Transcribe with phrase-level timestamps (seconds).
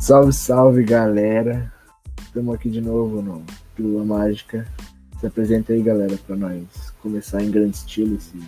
[0.00, 1.70] Salve, salve, galera.
[2.22, 3.44] Estamos aqui de novo no
[3.76, 4.66] Pílula Mágica.
[5.20, 8.40] Se apresenta aí, galera, pra nós começar em grande estilo esse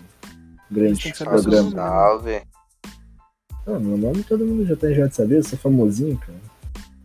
[0.71, 1.69] grande programa.
[1.69, 2.41] Salve.
[3.67, 6.39] Ah, meu nome todo mundo já tem já de saber, eu sou famosinho, cara.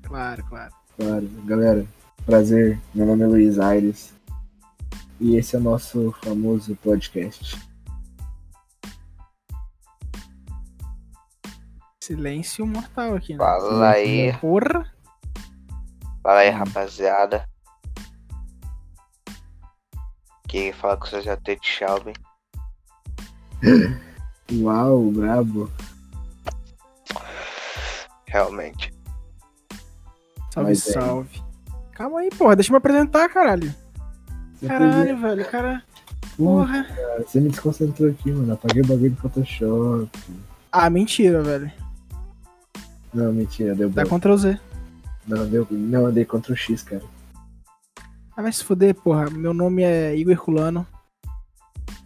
[0.02, 0.72] Claro, claro.
[0.96, 1.86] Claro, galera,
[2.24, 2.80] prazer.
[2.94, 4.14] Meu nome é Luiz Aires.
[5.20, 7.67] E esse é o nosso famoso podcast.
[12.18, 13.38] Silêncio mortal aqui, né?
[13.38, 14.32] Fala aí.
[14.38, 14.90] Porra!
[16.22, 17.46] Fala aí, rapaziada.
[20.48, 22.14] Quem fala com você já tem de Shelby.
[24.50, 25.70] Uau, brabo.
[28.26, 28.90] Realmente.
[30.54, 30.92] Salve, Mas é.
[30.92, 31.42] salve.
[31.92, 32.56] Calma aí, porra.
[32.56, 33.74] Deixa eu me apresentar, caralho.
[34.54, 35.50] Você Caralho, velho.
[35.50, 35.82] Cara.
[36.38, 36.84] Porra.
[36.84, 38.54] podia- Você me desconcentrou aqui, mano.
[38.54, 40.08] Apaguei o bagulho do Photoshop.
[40.72, 41.70] Ah, mentira, velho.
[43.12, 44.18] Não, mentira, deu Dá bom.
[44.18, 44.60] Ctrl Z.
[45.26, 45.66] Não, deu.
[45.70, 47.02] Não, andei contra o X, cara.
[48.36, 49.28] Ah, vai se fuder, porra.
[49.30, 50.86] Meu nome é Igor Herculano.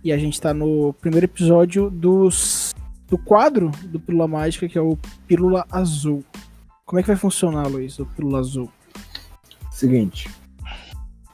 [0.03, 2.75] E a gente tá no primeiro episódio dos,
[3.08, 6.25] do quadro do Pílula Mágica, que é o Pílula Azul.
[6.84, 8.70] Como é que vai funcionar, Luiz, o Pílula Azul?
[9.70, 10.28] Seguinte.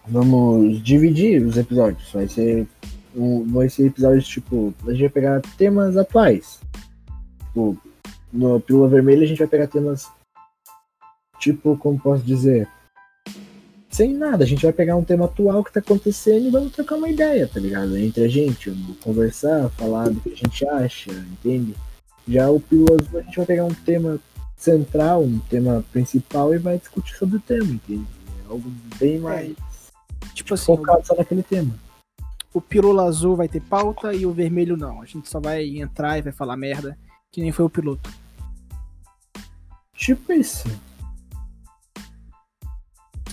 [0.07, 2.13] Vamos dividir os episódios.
[2.13, 2.67] Vai ser.
[3.15, 4.75] Um, vai ser episódios tipo.
[4.87, 6.61] A gente vai pegar temas atuais.
[7.47, 7.77] Tipo,
[8.33, 10.11] no Pílula Vermelha a gente vai pegar temas.
[11.39, 12.69] Tipo, como posso dizer?
[13.91, 16.97] Sem nada, a gente vai pegar um tema atual que tá acontecendo e vamos trocar
[16.97, 17.97] uma ideia, tá ligado?
[17.97, 18.71] Entre a gente,
[19.03, 21.75] conversar, falar do que a gente acha, entende?
[22.27, 24.21] Já o Pílula Azul a gente vai pegar um tema
[24.57, 28.07] central, um tema principal e vai discutir sobre o tema, entende?
[28.45, 29.57] É algo bem mais
[30.35, 31.75] Tipo assim, focado só naquele tema.
[32.53, 35.03] o Pílula Azul vai ter pauta e o vermelho não.
[35.03, 36.97] A gente só vai entrar e vai falar merda,
[37.31, 38.11] que nem foi o piloto.
[39.95, 40.69] Tipo isso.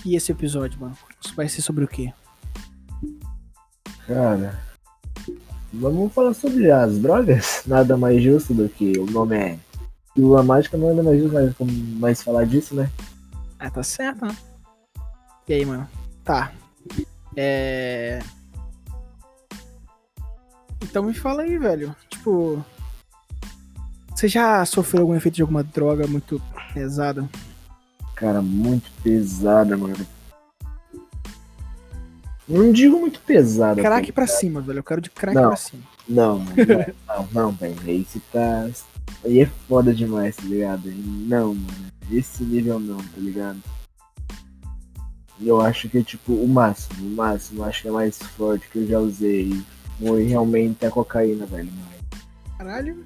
[0.04, 0.96] E esse episódio, mano?
[1.34, 2.12] Vai ser sobre o quê?
[4.06, 4.60] Cara,
[5.72, 7.62] vamos falar sobre as drogas?
[7.66, 9.58] Nada mais justo do que o nome é.
[10.14, 11.54] Pílula Mágica não é mais justo mais,
[11.98, 12.90] mais falar disso, né?
[13.58, 14.36] Ah, tá certo, né?
[15.48, 15.88] E aí, mano?
[16.24, 16.52] Tá.
[17.36, 18.20] É.
[20.82, 21.94] Então me fala aí, velho.
[22.08, 22.64] Tipo.
[24.16, 26.40] Você já sofreu algum efeito de alguma droga muito
[26.72, 27.28] pesada?
[28.14, 30.06] Cara, muito pesada, mano.
[32.48, 33.82] Não digo muito pesada.
[33.82, 34.38] Crack tá pra ligado?
[34.38, 34.78] cima, velho.
[34.78, 35.48] Eu quero de crack Não.
[35.48, 35.82] pra cima.
[36.08, 36.56] Não, mano.
[37.06, 37.76] Não, não, velho.
[37.84, 38.66] Aí você tá.
[39.22, 40.90] Aí é foda demais, tá ligado?
[40.94, 41.86] Não, mano.
[42.10, 43.60] Esse nível não, tá ligado?
[45.38, 48.78] Eu acho que é tipo o máximo, o máximo, acho que é mais forte que
[48.78, 49.62] eu já usei.
[49.98, 51.68] Foi realmente a cocaína, velho.
[52.56, 53.04] Caralho.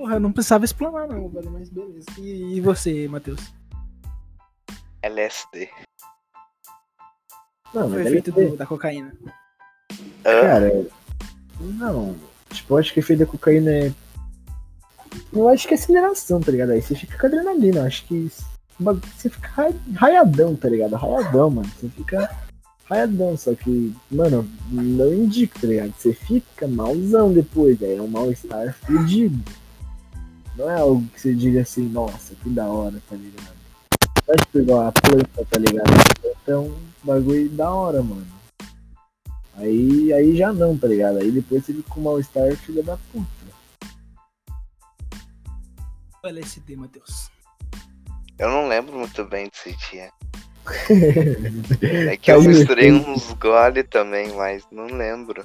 [0.00, 1.50] Porra, eu não precisava explanar, não, velho.
[1.50, 2.06] Mas beleza.
[2.16, 3.52] E, e você, Matheus?
[5.02, 5.68] LSD.
[7.74, 9.12] Não, Foi efeito do- da cocaína?
[10.24, 10.86] Cara.
[11.60, 12.16] Não.
[12.48, 13.92] Tipo, eu acho que o efeito da cocaína é.
[15.34, 16.70] Eu acho que é aceleração, tá ligado?
[16.70, 18.30] Aí você fica com adrenalina, eu acho que.
[18.80, 20.96] Você fica ra- raiadão, tá ligado?
[20.96, 21.68] Raiadão, mano.
[21.78, 22.34] Você fica
[22.86, 25.92] raiadão, só que, mano, não indico, tá ligado?
[25.98, 29.44] Você fica malzão depois, aí é um mal-estar fudido.
[30.60, 33.56] Não é algo que você diga assim, nossa, que da hora, tá ligado?
[34.28, 35.88] É tipo igual a planta, tá ligado?
[35.88, 38.26] A planta é um bagulho da hora, mano.
[39.54, 41.16] Aí, aí já não, tá ligado?
[41.16, 43.26] Aí depois você fica com mal-estar filha da puta.
[46.22, 47.30] O LSD, Matheus.
[48.38, 50.10] Eu não lembro muito bem desse dia.
[52.10, 55.42] É que eu Caiu misturei uns gole também, mas não lembro.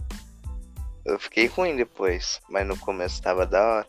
[1.06, 3.88] Eu fiquei ruim depois, mas no começo tava da hora.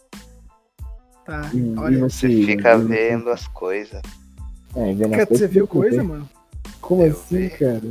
[1.26, 1.50] Tá.
[1.52, 4.00] E- e Olha, Você Sim, fica eu- vendo as coisas.
[4.74, 6.28] É, vendo as Cara, coisas você viu coisa, mano?
[6.80, 7.50] Como Eu assim, vi.
[7.50, 7.82] cara?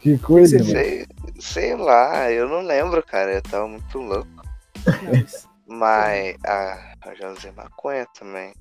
[0.00, 0.74] Que coisa, Você mano.
[0.84, 1.06] Sei,
[1.40, 3.32] sei lá, eu não lembro, cara.
[3.32, 4.28] Eu tava muito louco.
[5.02, 6.36] Mas- Mas.
[6.46, 8.52] Ah, eu já usei maconha também.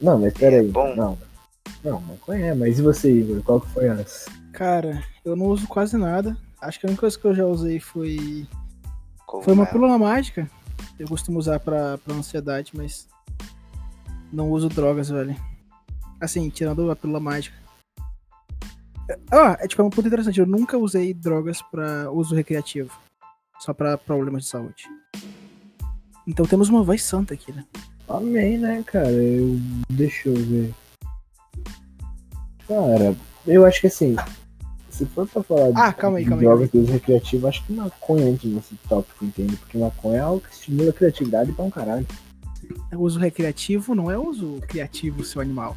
[0.00, 0.66] Não, mas peraí.
[0.66, 0.96] É bom.
[0.96, 1.18] Não.
[1.84, 3.42] Não, maconha é, mas e você, Igor?
[3.42, 4.26] Qual que foi as?
[4.52, 6.36] Cara, eu não uso quase nada.
[6.60, 8.46] Acho que a única coisa que eu já usei foi.
[9.26, 9.44] Cogumelo.
[9.44, 10.48] Foi uma pílula mágica.
[11.02, 13.08] Eu costumo usar pra, pra ansiedade, mas.
[14.32, 15.34] Não uso drogas, velho.
[16.20, 17.56] Assim, tirando a pílula mágica.
[19.28, 20.38] Ah, é tipo é um ponto interessante.
[20.38, 22.96] Eu nunca usei drogas pra uso recreativo.
[23.58, 24.84] Só pra problemas de saúde.
[26.24, 27.66] Então temos uma voz santa aqui, né?
[28.08, 29.10] Amém, né, cara?
[29.10, 29.58] Eu...
[29.90, 30.72] Deixa eu ver.
[32.68, 34.14] Cara, eu acho que assim.
[35.04, 37.48] Se for pra falar de- Ah, calma aí, de calma aí, drogas de uso recreativo,
[37.48, 39.56] acho que maconha entra nesse tópico, entende?
[39.56, 42.06] Porque maconha é algo que estimula a criatividade pra um caralho.
[42.90, 45.76] É uso recreativo, não é uso criativo, seu animal.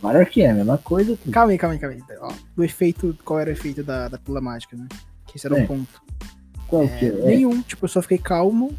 [0.00, 1.16] Claro que é, a mesma coisa.
[1.16, 1.30] pô.
[1.30, 2.02] Calma aí, calma aí, calma aí.
[2.20, 4.86] Ó, do efeito, qual era o efeito da, da pílula mágica, né?
[5.26, 5.64] Que esse era É.
[5.64, 6.00] o ponto.
[6.68, 7.10] Qual que é?
[7.26, 8.72] Nenhum, tipo, eu só fiquei calmo.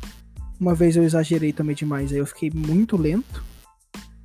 [0.59, 3.44] Uma vez eu exagerei também demais, aí eu fiquei muito lento.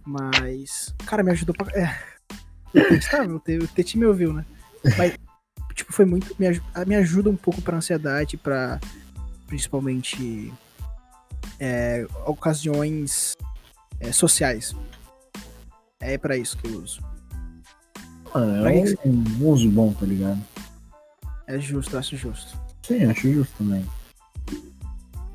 [0.07, 1.67] Mas, cara, me ajudou pra.
[1.79, 1.99] É.
[2.75, 4.45] O Tete tá, Te- o Tete me ouviu, né?
[4.97, 5.15] Mas,
[5.77, 6.35] tipo, foi muito.
[6.39, 8.81] Me, aju- me ajuda um pouco pra ansiedade, pra
[9.47, 10.53] principalmente
[11.61, 13.37] é, ocasiões
[14.01, 14.75] é, sociais.
[16.01, 17.01] É pra isso que eu uso.
[18.35, 20.43] Mano, é que um, um uso bom, tá ligado?
[21.47, 22.59] É justo, acho justo.
[22.83, 23.87] Sim, acho justo também.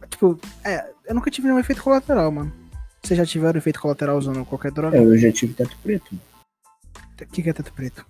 [0.09, 2.51] Tipo, é, eu nunca tive nenhum efeito colateral, mano.
[3.01, 4.97] Vocês já tiveram efeito colateral usando qualquer droga?
[4.97, 6.19] É, eu já tive teto preto.
[7.21, 8.05] O que, que é teto preto?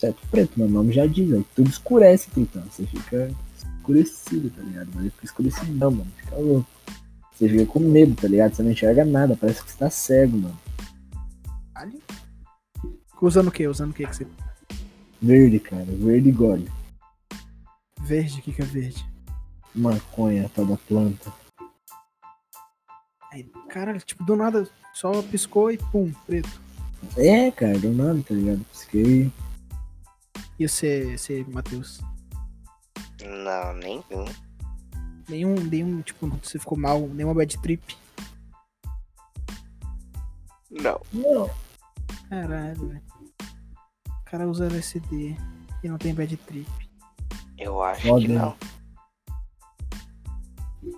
[0.00, 2.62] Teto preto, meu nome já diz, aí tudo escurece, então.
[2.62, 3.30] Você fica
[3.76, 4.88] escurecido, tá ligado?
[4.94, 6.10] Mas fica escurecidão, mano.
[6.16, 6.66] Fica louco.
[7.34, 8.54] Você fica com medo, tá ligado?
[8.54, 10.58] Você não enxerga nada, parece que você tá cego, mano.
[11.74, 12.02] Ali?
[13.20, 13.68] Usando o quê?
[13.68, 14.26] Usando o quê que você.
[15.20, 16.70] Verde, cara, verde e gole.
[18.00, 18.40] Verde?
[18.40, 19.04] O que, que é verde?
[19.74, 21.30] Maconha, tal da planta.
[23.30, 26.60] Aí, caralho, tipo, do nada só piscou e pum, preto.
[27.18, 28.64] É, cara, do nada, tá ligado?
[28.72, 29.30] Pisquei.
[30.60, 32.02] E você, você Matheus?
[33.22, 34.24] Não, nenhum.
[35.26, 37.96] Nenhum, nenhum, tipo, você ficou mal, nenhuma bad trip.
[40.70, 41.00] Não.
[41.14, 41.50] Não.
[42.28, 43.02] Caralho, velho.
[44.06, 45.34] O cara usa LSD
[45.82, 46.70] e não tem bad trip.
[47.56, 48.38] Eu acho Foda, que né?
[48.38, 48.56] não.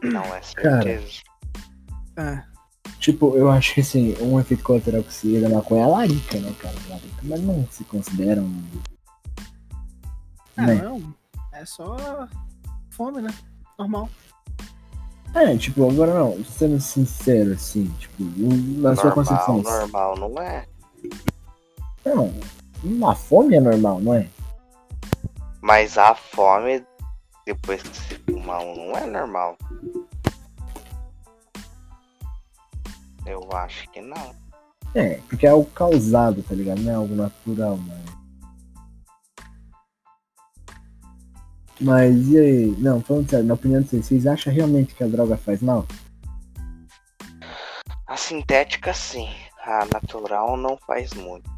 [0.02, 1.22] Não é certeza.
[2.16, 2.44] Ah,
[2.98, 6.38] Tipo, eu acho que assim, um efeito colateral que se da maconha é a larica,
[6.38, 6.74] né, cara?
[6.88, 8.64] Larica, mas não se considera um.
[10.56, 10.74] Ah, Né?
[10.76, 11.14] não.
[11.52, 12.28] É só
[12.90, 13.32] fome, né?
[13.78, 14.08] Normal.
[15.34, 19.62] É, tipo, agora não, sendo sincero, assim, tipo, na sua normal, concepção.
[19.62, 20.66] normal não é.
[22.04, 22.34] Não,
[22.84, 24.28] uma fome é normal, não é?
[25.62, 26.84] Mas a fome,
[27.46, 29.56] depois que se fuma um, não é normal.
[33.24, 34.34] Eu acho que não.
[34.94, 36.80] É, porque é algo causado, tá ligado?
[36.82, 38.21] Não é algo natural, mano.
[41.82, 42.66] Mas e aí?
[42.78, 45.84] Não, falando sério, na opinião de vocês, vocês acham realmente que a droga faz mal?
[48.06, 49.28] A sintética, sim.
[49.64, 51.50] A natural não faz muito.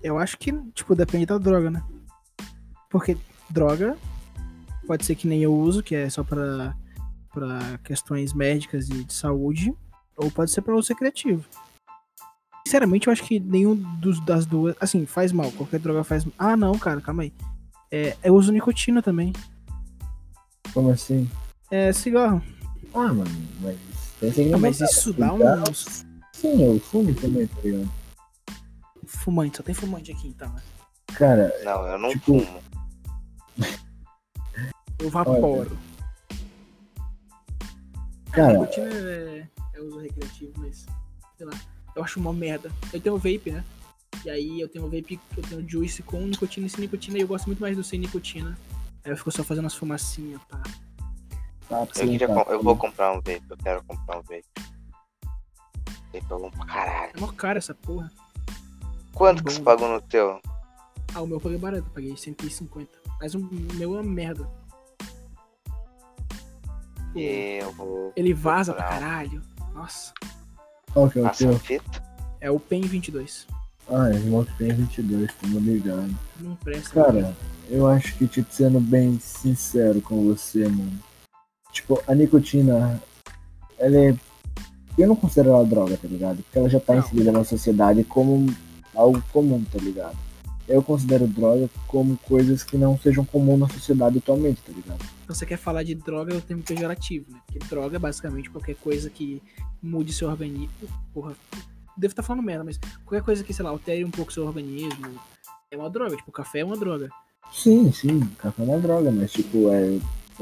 [0.00, 1.82] Eu acho que, tipo, depende da droga, né?
[2.88, 3.16] Porque
[3.50, 3.96] droga
[4.86, 6.76] pode ser que nem eu uso, que é só pra,
[7.34, 9.74] pra questões médicas e de saúde,
[10.16, 11.44] ou pode ser pra uso recreativo.
[12.64, 15.50] Sinceramente, eu acho que nenhum dos, das duas, assim, faz mal.
[15.52, 17.32] Qualquer droga faz Ah, não, cara, calma aí.
[17.90, 19.32] É, eu uso nicotina também.
[20.74, 21.28] Como assim?
[21.70, 22.42] É cigarro.
[22.94, 23.30] Ah, mano,
[23.60, 23.78] mas.
[24.20, 25.36] Pensa que Ah, não mas vai isso dar.
[25.38, 26.04] dá uns.
[26.32, 27.90] Sim, eu fumo também, tá ligado?
[29.06, 30.62] Fumante, só tem fumante aqui então, né?
[31.14, 32.60] Cara, Não, eu não Tipo, fumo.
[35.00, 35.78] Eu vaporo.
[38.32, 40.84] cara, Nicotina é, é uso recreativo, mas
[41.36, 41.52] sei lá.
[41.94, 42.70] Eu acho uma merda.
[42.92, 43.64] Eu tenho vape, né?
[44.24, 47.28] E aí eu tenho vape, eu tenho juice com nicotina e sem nicotina, e eu
[47.28, 48.58] gosto muito mais do sem nicotina.
[49.04, 50.60] Aí eu fico só fazendo as fumacinhas, pá.
[51.68, 54.44] tá, Eu, queria tá, eu vou comprar um vape, eu quero comprar um vape.
[56.12, 57.12] Vape é bom pra caralho.
[57.16, 58.10] É mó cara essa porra.
[59.12, 59.56] Quanto que Bom.
[59.56, 60.40] você pagou no teu?
[61.14, 62.90] Ah, o meu eu paguei barato, eu paguei 150.
[63.20, 64.48] Mas o meu é uma merda.
[67.14, 68.12] Eu vou.
[68.14, 69.00] Ele vaza pra comprar.
[69.00, 69.42] caralho.
[69.74, 70.12] Nossa.
[70.92, 71.58] Qual que é o Passa teu?
[71.58, 72.02] fita?
[72.40, 73.46] É o PEN 22.
[73.90, 76.14] Ah, é Smoke Pen 22, tamo ligado.
[76.40, 76.90] Não presta.
[76.90, 77.34] Cara,
[77.70, 80.98] eu acho que, tipo, sendo bem sincero com você, mano.
[81.72, 83.02] Tipo, a nicotina,
[83.78, 84.16] ela é.
[84.96, 86.42] Eu não considero ela droga, tá ligado?
[86.42, 87.00] Porque ela já tá Não.
[87.00, 88.52] inserida na sociedade como
[88.94, 90.16] algo comum, tá ligado?
[90.66, 95.02] Eu considero droga como coisas que não sejam comuns na sociedade atualmente, tá ligado?
[95.26, 97.38] Você quer falar de droga, é o termo pejorativo, né?
[97.46, 99.40] Porque droga é basicamente qualquer coisa que
[99.82, 100.68] mude seu organismo.
[101.14, 101.34] Porra,
[101.98, 105.20] devo estar falando merda, mas qualquer coisa que, sei lá, altere um pouco seu organismo
[105.70, 106.16] é uma droga.
[106.16, 107.10] Tipo, café é uma droga.
[107.52, 109.98] Sim, sim, café é uma droga, mas, tipo, é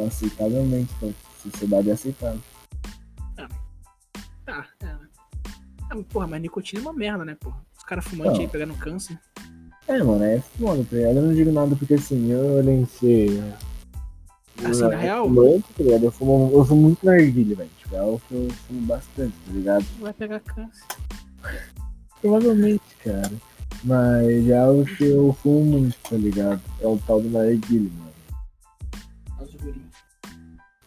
[0.06, 1.08] aceitavelmente, pra
[1.42, 2.40] sociedade é aceitável.
[4.44, 4.84] Tá, é.
[4.86, 4.98] né?
[5.90, 7.56] Ah, porra, mas nicotina é uma merda, né, porra?
[7.76, 9.18] Os caras fumantes aí pegando câncer.
[9.88, 11.16] É, mano, é foda, tá ligado?
[11.16, 13.40] Eu não digo nada porque assim, eu nem sei.
[14.64, 15.28] Assim, Eu- na real?
[15.28, 16.04] Fumante, tá ligado?
[16.04, 17.70] Eu fumo, eu fumo muito narguilha, velho.
[17.78, 19.84] Tipo, é algo que eu fumo bastante, tá ligado?
[20.00, 20.84] Vai pegar câncer.
[22.20, 23.32] Provavelmente, cara.
[23.84, 26.60] Mas é algo que eu fumo muito, tá ligado?
[26.80, 28.06] É o tal do narguilha, mano.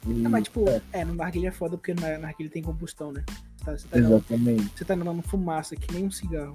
[0.08, 3.12] E, Ah, mas tipo, é, é, no narguilha é foda porque na narguilha tem combustão,
[3.12, 3.24] né?
[3.58, 4.72] Você tá, você tá, Exatamente.
[4.78, 6.54] você tá inalando fumaça que nem um cigarro.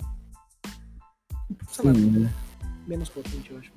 [1.71, 2.35] Sei lá, Sim, né?
[2.87, 3.71] menos potente, eu acho.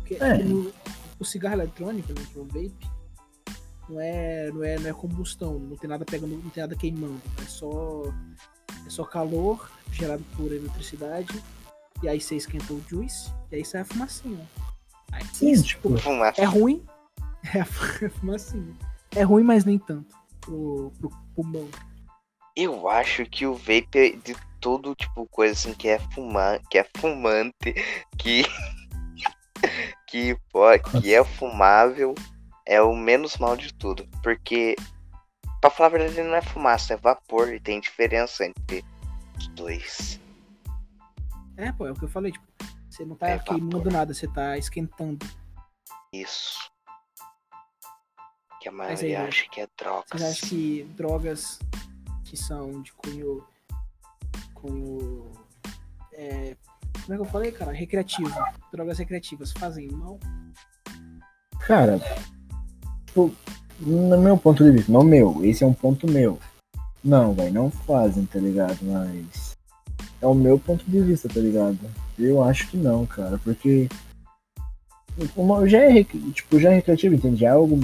[0.00, 0.42] Porque É.
[0.44, 0.72] no-
[1.18, 2.90] o cigarro eletrônico, né, é o vape,
[3.88, 7.20] não é, não, é, não é combustão, não tem nada pegando, não tem nada queimando.
[7.42, 8.02] É só,
[8.86, 11.42] é só calor gerado por eletricidade.
[12.02, 14.46] E aí você esquenta o juice, e aí sai a fumacinha.
[15.12, 16.34] Aí, Sim, isso, tipo, Fumar.
[16.36, 16.84] é ruim,
[17.54, 18.74] é a fu- fumacinha.
[19.14, 20.14] É ruim, mas nem tanto.
[20.40, 21.68] Pro, pro pulmão.
[22.56, 26.78] Eu acho que o vape é de todo tipo coisa assim que é fumar, que
[26.78, 27.74] é fumante,
[28.18, 28.44] que
[30.08, 32.14] que pode, que é fumável,
[32.66, 34.76] é o menos mal de tudo, porque
[35.64, 38.84] pra falar a verdade não é fumaça, é vapor e tem diferença entre
[39.38, 40.20] os dois.
[41.56, 42.44] É, pô, é o que eu falei, tipo,
[42.90, 43.92] você não tá É queimando vapor.
[43.92, 45.26] nada, você tá esquentando.
[46.12, 46.70] Isso.
[48.60, 49.28] Que a Mas aí, maioria né?
[49.28, 50.06] acha que é drogas.
[50.10, 51.58] Vocês acham que drogas
[52.24, 53.46] que são de cunho.
[54.52, 55.32] cunho.
[56.12, 56.56] É,
[57.04, 57.72] como é que eu falei, cara?
[57.72, 58.30] Recreativo.
[58.70, 60.20] Drogas recreativas fazem mal?
[61.66, 61.98] Cara,
[63.06, 63.34] tipo,
[63.80, 66.38] no meu ponto de vista, não meu, esse é um ponto meu.
[67.02, 68.78] Não, velho, não fazem, tá ligado?
[68.82, 69.56] Mas
[70.20, 71.78] é o meu ponto de vista, tá ligado?
[72.18, 73.88] Eu acho que não, cara, porque
[75.66, 77.40] já é, tipo, já é recreativo, entende?
[77.40, 77.80] Já é algo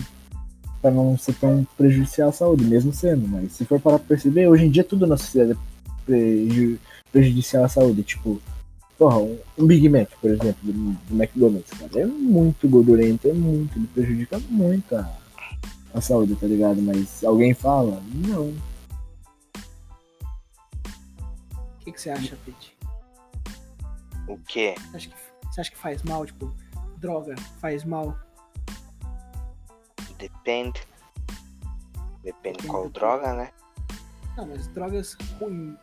[0.80, 4.49] pra não ser tão prejudicial à saúde, mesmo sendo, mas se for parar pra perceber,
[4.49, 6.78] hoje em dia tudo na sociedade é preju-
[7.12, 8.40] prejudicial à saúde, tipo,
[8.99, 13.32] porra, um, um Big Mac, por exemplo, do, do McDonald's, cara, é muito gordurento, é
[13.32, 15.20] muito, ele prejudica muito a,
[15.94, 16.80] a saúde, tá ligado?
[16.82, 18.49] Mas alguém fala, não.
[21.75, 22.76] O que, que você acha, Pete?
[24.28, 24.75] O quê?
[24.90, 25.14] Você acha, que,
[25.50, 26.25] você acha que faz mal?
[26.26, 26.54] Tipo,
[26.99, 28.16] droga faz mal?
[30.18, 30.80] Depende.
[32.23, 33.50] Depende Depende qual droga, né?
[34.37, 35.75] Não, mas drogas ruins.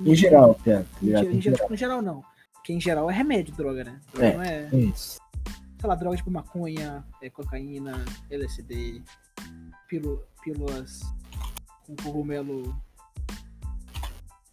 [0.00, 1.24] Em geral, Pia, tá Em, ligado?
[1.26, 2.24] ge- em geral, em geral, não.
[2.54, 4.00] Porque em geral é remédio, droga, né?
[4.12, 4.34] Droga É.
[4.36, 4.68] não é.
[4.76, 5.20] Isso.
[5.80, 9.02] sei lá, droga tipo maconha, é, cocaína, LSD,
[9.94, 11.00] pílu- pílulas
[11.86, 12.74] com cogumelo.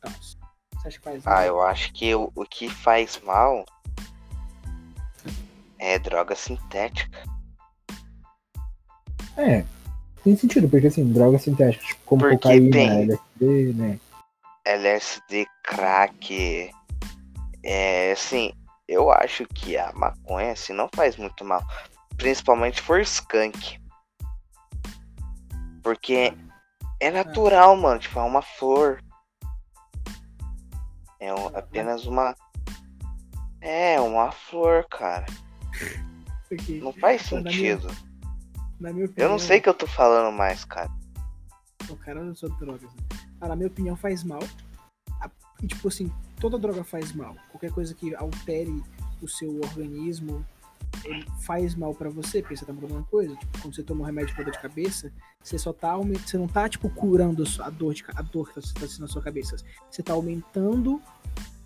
[0.02, 0.12] Tal.
[0.12, 3.66] Você acha que faz Ah, eu acho que o, o que faz mal
[5.80, 7.24] é droga sintética.
[9.38, 9.64] É,
[10.24, 14.00] tem sentido, porque assim, drogas sintéticas, tipo, como Porque cocaína, tem- LSD, né?
[14.66, 16.70] LSD, crack.
[17.64, 18.52] É assim,
[18.88, 21.64] eu acho que a maconha assim, não faz muito mal.
[22.18, 23.81] Principalmente for skunk.
[25.82, 26.34] Porque
[27.00, 28.00] é natural, mano.
[28.00, 29.02] Tipo, é uma flor.
[31.20, 32.36] É um- apenas uma.
[33.60, 35.26] É, uma flor, cara.
[36.50, 37.88] Porque, Não faz Na minha- sentido.
[38.80, 40.90] na minha Eu opinião, não sei o que eu tô falando mais, cara.
[41.90, 42.92] O cara usou drogas.
[42.94, 43.04] Né?
[43.40, 44.40] Ah, na minha opinião, faz mal.
[45.62, 47.36] E, tipo assim, toda droga faz mal.
[47.52, 48.84] Qualquer coisa que altere
[49.22, 50.44] o seu organismo
[51.04, 53.36] ele faz mal pra você, porque você tá mudando uma coisa.
[53.36, 55.12] Tipo, quando você toma um remédio pra dor de cabeça,
[55.44, 56.28] você só tá aumentando.
[56.28, 59.08] Você não tá, tipo, curando a dor, de, a dor que tá, tá sendo na
[59.08, 59.56] sua cabeça.
[59.90, 61.02] Você tá aumentando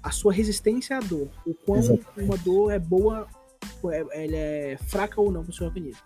[0.01, 1.29] a sua resistência à dor.
[1.45, 1.79] O quão
[2.17, 3.27] uma dor é boa,
[3.91, 6.01] é- ela é fraca ou não pro seu organismo.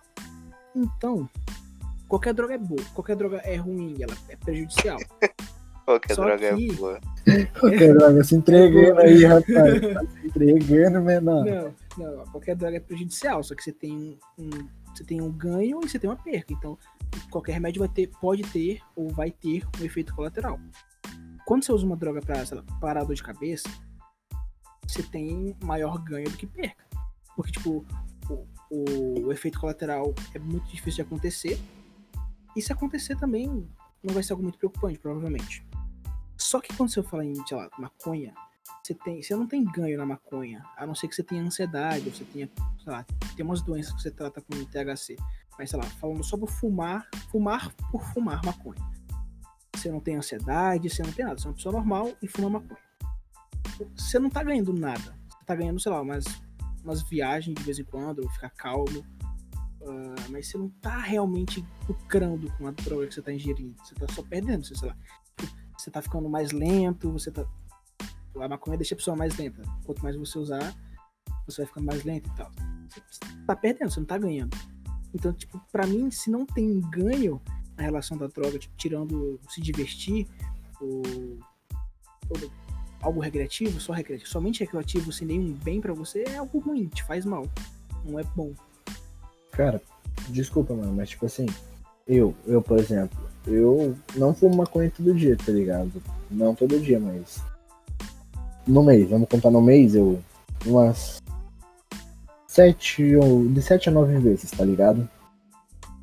[0.75, 1.29] Então,
[2.07, 4.97] qualquer droga é boa, qualquer droga é ruim, ela é prejudicial.
[5.89, 6.99] Qualquer Só droga que- é boa.
[7.59, 9.81] Qualquer droga, se entregando aí, rapaz.
[9.81, 11.43] Tá se entregando, menor.
[11.43, 14.49] Não, não, qualquer droga é prejudicial, só que você tem um,
[14.93, 16.53] você tem um ganho e você tem uma perca.
[16.53, 16.77] Então,
[17.31, 20.59] qualquer remédio vai ter, pode ter ou vai ter um efeito colateral.
[21.43, 22.43] Quando você usa uma droga para
[22.79, 23.67] parar a dor de cabeça,
[24.87, 26.85] você tem maior ganho do que perca.
[27.35, 27.83] Porque, tipo,
[28.29, 31.59] o, o, o efeito colateral é muito difícil de acontecer.
[32.55, 33.67] E se acontecer também,
[34.03, 35.65] não vai ser algo muito preocupante, provavelmente.
[36.37, 38.33] Só que quando você fala em, sei lá, maconha,
[38.81, 42.07] você, tem, você não tem ganho na maconha, a não ser que você tenha ansiedade,
[42.07, 42.49] ou você tenha,
[42.83, 45.15] sei lá, tem umas doenças que você trata com THC.
[45.57, 48.81] Mas, sei lá, falando só por fumar, fumar por fumar maconha.
[49.75, 52.49] Você não tem ansiedade, você não tem nada, você é uma pessoa normal e fuma
[52.49, 52.79] maconha.
[53.95, 55.15] Você não tá ganhando nada.
[55.29, 56.25] Você tá ganhando, sei lá, umas,
[56.83, 59.05] umas viagens de vez em quando, ficar calmo.
[59.81, 63.75] Ah, mas você não tá realmente lucrando com a droga que você tá ingerindo.
[63.83, 64.95] Você tá só perdendo, sei lá.
[65.77, 67.45] Você tá ficando mais lento, você tá
[68.39, 69.61] a maconha deixa a pessoa mais lenta.
[69.85, 70.75] Quanto mais você usar,
[71.45, 72.51] você vai ficando mais lento e tal.
[72.89, 74.55] Você tá perdendo, você não tá ganhando.
[75.13, 77.41] Então, tipo, pra mim, se não tem ganho
[77.75, 80.27] na relação da droga, tipo, tirando se divertir,
[80.79, 81.01] ou,
[82.29, 82.51] ou
[83.01, 87.03] algo recreativo, só recreativo, somente recreativo, sem nenhum bem pra você, é algo ruim, te
[87.03, 87.45] faz mal.
[88.05, 88.53] Não é bom.
[89.59, 89.81] Cara,
[90.29, 91.45] desculpa, mano, mas tipo assim,
[92.07, 96.01] eu, eu, por exemplo, eu não fumo maconha todo dia, tá ligado?
[96.31, 97.43] Não todo dia, mas.
[98.65, 100.17] No mês, vamos contar no mês, eu.
[100.65, 101.21] Umas.
[102.47, 103.49] Sete ou.
[103.49, 105.05] De sete a nove vezes, tá ligado?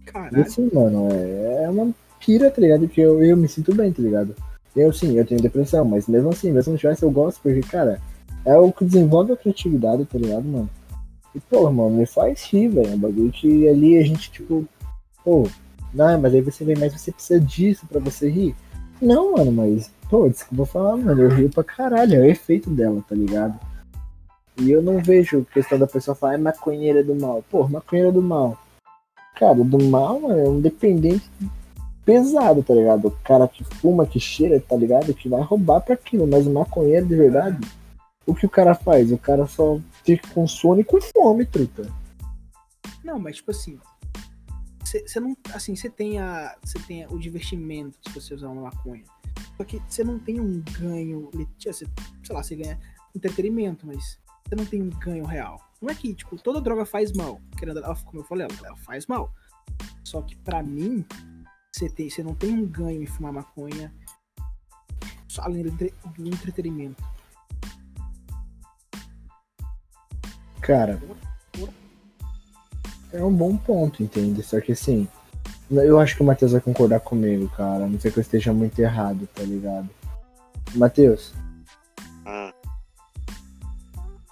[0.05, 0.43] Caralho.
[0.43, 2.81] assim, mano, é, é uma pira, tá ligado?
[2.81, 4.37] Porque eu, eu me sinto bem, tá ligado?
[4.77, 7.63] Eu sim, eu tenho depressão, mas mesmo assim, mesmo se não tivesse, eu gosto, porque,
[7.63, 8.03] cara,
[8.45, 10.69] é o que desenvolve a criatividade, tá ligado, mano?
[11.37, 12.95] E, pô, mano, me faz rir, velho.
[12.95, 14.65] Um bagulho que ali a gente, tipo,
[15.23, 15.47] pô,
[15.93, 18.57] não, mas aí você vem, mas você precisa disso pra você rir.
[19.03, 23.05] Não, mano, mas, pô, desculpa falar, mano, eu rio pra caralho, é o efeito dela,
[23.07, 23.61] tá ligado?
[24.59, 27.45] E eu não vejo questão da pessoa falar, é maconheira do mal.
[27.51, 28.59] Pô, maconheira do mal.
[29.39, 31.31] Cara, do mal, mano, é um dependente
[32.03, 33.09] pesado, tá ligado?
[33.09, 35.13] O cara que fuma, que cheira, tá ligado?
[35.13, 37.59] Que vai roubar pra aquilo, mas o maconheiro de verdade,
[38.25, 39.13] o que o cara faz?
[39.13, 41.93] O cara só fica com sono e com fome, truta.
[43.05, 43.79] Não, mas tipo assim.
[44.85, 45.37] Você não.
[45.53, 49.05] Assim, você tem, a, tem o divertimento se você usar uma maconha.
[49.57, 51.29] Só que você não tem um ganho.
[51.59, 51.87] Você,
[52.25, 52.79] sei lá, você ganha
[53.15, 55.61] entretenimento, mas você não tem um ganho real.
[55.83, 57.41] Não é que, tipo, toda droga faz mal.
[57.59, 59.33] Querendo, como eu falei, ela, faz mal.
[60.05, 61.05] Só que pra mim,
[61.73, 63.93] você tem, você não tem um ganho em fumar maconha
[65.29, 67.05] só além do, entre- do entretenimento.
[70.67, 70.99] Cara,
[73.13, 74.43] é um bom ponto, entende?
[74.43, 75.07] Só que assim,
[75.71, 77.87] eu acho que o Matheus vai concordar comigo, cara.
[77.87, 79.89] Não ser que eu esteja muito errado, tá ligado?
[80.75, 81.33] Matheus,
[82.27, 82.51] Hum,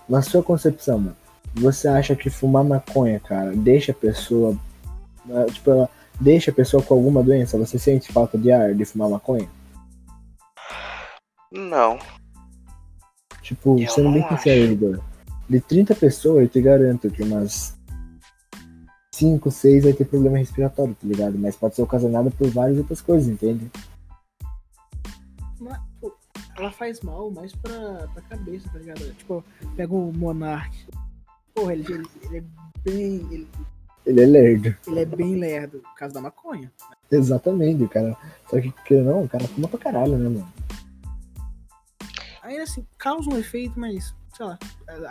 [0.08, 1.16] na sua concepção, mano,
[1.54, 4.56] você acha que fumar maconha, cara, deixa a pessoa.
[5.30, 5.88] eh, Tipo, ela
[6.20, 7.56] deixa a pessoa com alguma doença?
[7.58, 9.48] Você sente falta de ar de fumar maconha?
[11.52, 11.96] não.
[13.40, 15.00] Tipo, Eu sendo bem sincero, Igor,
[15.48, 17.76] de 30 pessoas, eu te garanto que umas
[19.12, 21.38] 5, 6 vai ter problema respiratório, tá ligado?
[21.38, 23.70] Mas pode ser ocasionado por várias outras coisas, entende?
[25.60, 26.12] Mas, pô,
[26.56, 29.14] ela faz mal mais pra, pra cabeça, tá ligado?
[29.14, 29.44] Tipo,
[29.76, 30.74] pega o Monark.
[31.54, 32.44] Porra, ele, ele, ele é
[32.82, 33.28] bem.
[33.30, 33.48] Ele,
[34.06, 34.76] Ele é lerdo.
[34.86, 36.72] ele é bem lerdo por causa da maconha.
[37.10, 38.16] Exatamente, cara.
[38.50, 40.52] Só que, ou não, o cara fuma pra caralho, né, mano?
[42.42, 44.58] Aí assim, causa um efeito, mas, sei lá,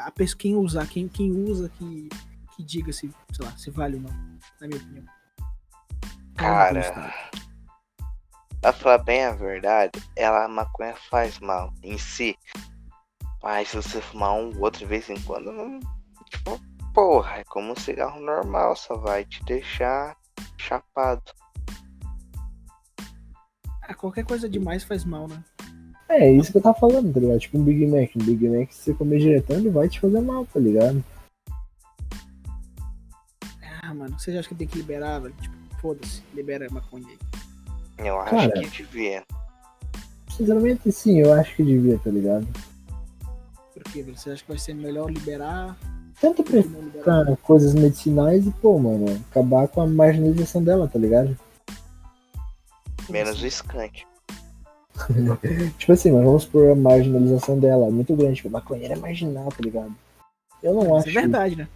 [0.06, 2.10] a pessoa, quem usar, quem, quem usa que,
[2.56, 4.12] que diga se, sei lá, se vale ou não,
[4.60, 5.06] na minha opinião.
[6.36, 7.14] Cara,
[8.60, 12.38] pra falar bem a verdade, ela a maconha faz mal em si.
[13.42, 15.80] Mas se você fumar um outro de vez em quando, não.
[16.30, 16.60] Tipo,
[16.94, 20.18] porra, é como um cigarro normal, só vai te deixar
[20.58, 21.32] chapado.
[23.82, 25.44] Ah, qualquer coisa demais faz mal, né?
[26.10, 27.40] É, isso que eu tava falando, tá ligado?
[27.40, 28.12] Tipo um Big Mac.
[28.16, 31.04] Um Big Mac, se você comer diretão, ele vai te fazer mal, tá ligado?
[33.82, 35.34] Ah, mano, você já acha que tem que liberar, velho?
[35.42, 38.06] Tipo, foda-se, libera a maconha aí.
[38.06, 38.52] Eu acho Cara.
[38.52, 39.24] que devia.
[40.30, 42.48] Sinceramente, sim, eu acho que devia, tá ligado?
[43.74, 44.18] Por quê, velho?
[44.18, 45.78] Você acha que vai ser melhor liberar
[46.24, 51.38] Tanto pra coisas medicinais e, pô, mano, acabar com a marginalização dela, tá ligado?
[53.10, 54.06] Menos o skunk.
[55.78, 59.50] Tipo assim, mas vamos por a marginalização dela, é muito grande, tipo, maconheira é marginal,
[59.50, 59.94] tá ligado?
[60.62, 61.10] Eu não Isso acho.
[61.10, 61.68] é verdade, né?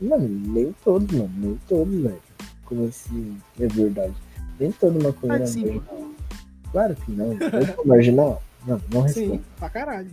[0.00, 2.22] Mano, nem todos, mano, nem todos, velho.
[2.64, 4.14] Como assim, é verdade.
[4.58, 5.82] Nem todo maconheiro Ah, é marginal.
[6.70, 7.32] Claro que não.
[7.32, 8.42] Eu sou marginal?
[8.66, 9.32] Não, não respondo.
[9.32, 10.10] Sim, pra caralho.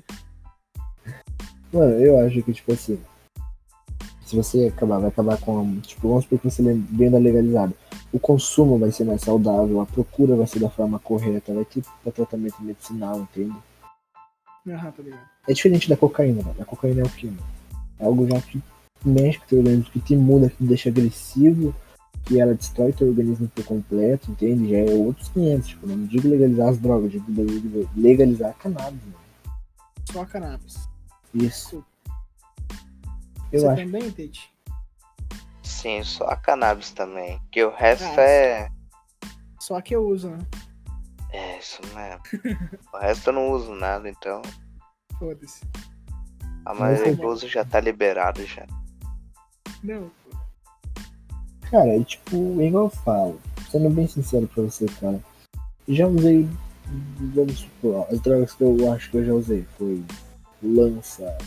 [1.72, 2.98] Mano, eu acho que, tipo assim,
[4.28, 7.74] se você acabar, vai acabar com, tipo, vamos supor que você venda legalizado.
[8.12, 11.82] O consumo vai ser mais saudável, a procura vai ser da forma correta, vai ter
[12.12, 13.56] tratamento medicinal, entende?
[14.66, 15.20] Tá ligado.
[15.48, 16.56] É diferente da cocaína, mano.
[16.60, 17.40] A cocaína é o quê, mano?
[18.00, 18.62] É algo já que
[19.06, 21.74] mexe com o teu organismo, que te muda, que te deixa agressivo,
[22.26, 24.72] que ela destrói teu organismo por completo, entende?
[24.72, 29.58] Já é outros 500, tipo, não digo legalizar as drogas, digo legalizar a cannabis, mano.
[30.12, 30.76] Só a cannabis.
[31.34, 31.82] Isso.
[33.52, 33.84] Eu Você acho.
[33.84, 34.52] também, Tete?
[35.64, 37.42] Sim, só a cannabis também.
[37.52, 38.70] Que o resto Ah, é.
[39.60, 40.40] Só a que eu uso, né?
[41.32, 42.22] É, isso mesmo.
[42.94, 44.42] o resto eu não uso nada, então.
[45.20, 45.62] Foda-se.
[46.66, 48.66] A maioria eu uso já tá liberado já.
[49.84, 50.38] Não, pô.
[51.70, 55.20] Cara, é tipo, igual eu falo, sendo bem sincero pra você, cara.
[55.88, 56.48] Já usei,
[57.34, 60.04] vamos supor, as drogas que eu acho que eu já usei foi
[60.62, 61.38] lança,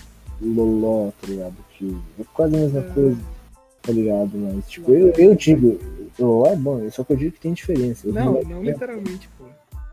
[0.41, 1.55] loló, tá ligado?
[1.77, 2.95] Que é quase a mesma Ah.
[2.95, 3.21] coisa,
[3.83, 4.31] tá ligado?
[4.35, 5.79] Mas, tipo, eu, eu digo,
[6.19, 8.07] loló é bom, só que eu digo que tem diferença.
[8.09, 9.45] Eu Não, não- literalmente, pô.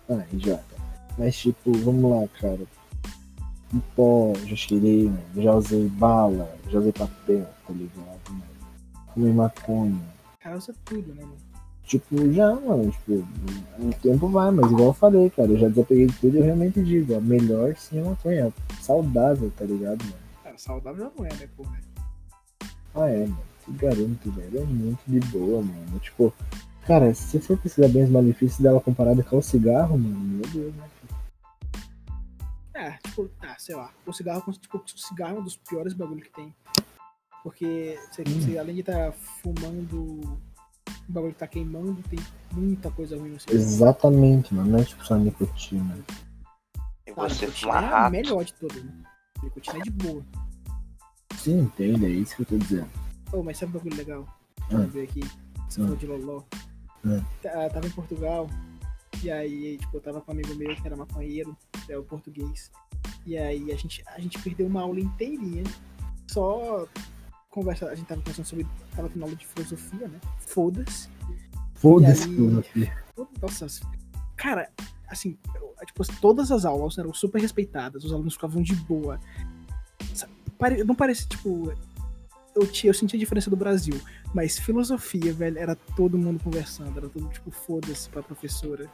[0.09, 0.63] Ah, idiota.
[1.17, 2.59] Mas, tipo, vamos lá, cara.
[3.73, 5.19] Em pó, já cheirei, mano.
[5.35, 8.43] Já usei bala, já usei papel, tá ligado, mano?
[9.13, 9.99] Fumei maconha.
[10.39, 11.35] Cara usa tudo, né, mano?
[11.83, 13.13] Tipo, já, mano, tipo,
[13.79, 16.43] o tempo vai, mas igual eu falei, cara, eu já desapeguei de tudo e eu
[16.45, 20.26] realmente digo, melhor sim é maconha, saudável, tá ligado, mano?
[20.57, 21.79] Saudável não é, né, porra?
[22.95, 26.33] Ah, é, mano, te garanto, velho, é muito de boa, mano, tipo,
[26.85, 30.49] cara, se você for precisar bem os malefícios dela comparada com o cigarro, mano, meu
[30.49, 30.89] Deus, né?
[32.73, 36.21] É, tipo, ah, sei lá, o cigarro, tipo, o cigarro é um dos piores bagulho
[36.21, 36.55] que tem.
[37.43, 38.41] Porque você, Hum.
[38.41, 40.39] você, além de estar fumando,
[41.07, 42.19] o bagulho tá queimando, tem
[42.51, 43.57] muita coisa ruim no cigarro.
[43.59, 45.97] Exatamente, mano, não é tipo só nicotina.
[47.05, 48.91] E você nicotina fuma é melhor de todas, né?
[49.41, 50.23] Nicotina é de boa.
[51.47, 52.89] Sim, entende, é isso que eu tô dizendo.
[53.31, 54.27] Oh, mas sabe um bagulho legal?
[54.67, 54.83] Deixa Hum.
[54.83, 55.21] eu ver aqui.
[55.69, 56.43] Você falou de Loló.
[57.05, 57.21] Hum.
[57.41, 58.49] Tá- Tava em Portugal.
[59.23, 61.55] E aí, tipo, eu tava com um amigo meu que era maconheiro,
[61.87, 62.69] é o português.
[63.25, 65.63] E aí a gente, a gente perdeu uma aula inteirinha.
[66.27, 66.85] Só
[67.49, 68.67] conversa, a gente tava conversando sobre.
[68.93, 70.19] Tava tendo aula de filosofia, né?
[70.41, 71.07] Foda-se.
[71.75, 72.93] Foda-se, filosofia.
[73.41, 73.67] Nossa,
[74.35, 74.69] cara,
[75.07, 79.17] assim, eu- tipo, todas as aulas eram super respeitadas, os alunos ficavam de boa.
[80.57, 81.73] Pare- Não parece, tipo.
[82.55, 83.93] Eu, tinha, eu sentia a diferença do Brasil,
[84.33, 88.89] mas filosofia, velho, era todo mundo conversando, era todo tipo, foda-se pra professora.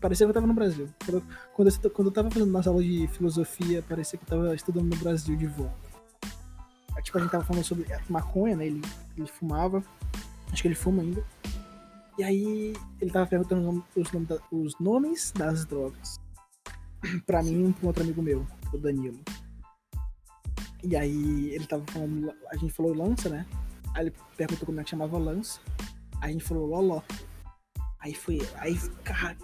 [0.00, 0.88] Parecia que eu tava no Brasil.
[1.06, 1.22] Quando, eu-
[1.54, 5.36] quando, eu, tava fazendo nas aulas de filosofia, parecia que eu tava estudando no Brasil
[5.36, 5.76] de volta.
[6.96, 8.66] Aí, Tipo, a gente tava falando sobre maconha, né?
[8.66, 8.82] Ele,
[9.16, 9.80] ele fumava,
[10.52, 11.22] acho que ele fuma ainda.
[12.18, 16.18] E aí ele tava perguntando os da- os nomes das drogas.
[17.26, 19.20] pra mim e pra um outro amigo meu, o Danilo.
[20.84, 23.46] E aí ele tava falando, a gente falou lança, né?
[23.94, 25.58] Aí ele perguntou como é que chamava lança.
[26.20, 27.00] Aí a gente falou loló.
[28.00, 29.36] Aí foi, aí, cara,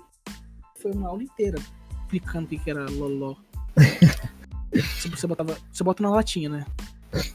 [0.77, 1.59] foi uma aula inteira
[2.03, 3.37] explicando o que que era loló.
[4.71, 6.67] Você, você botava, você bota na latinha, né?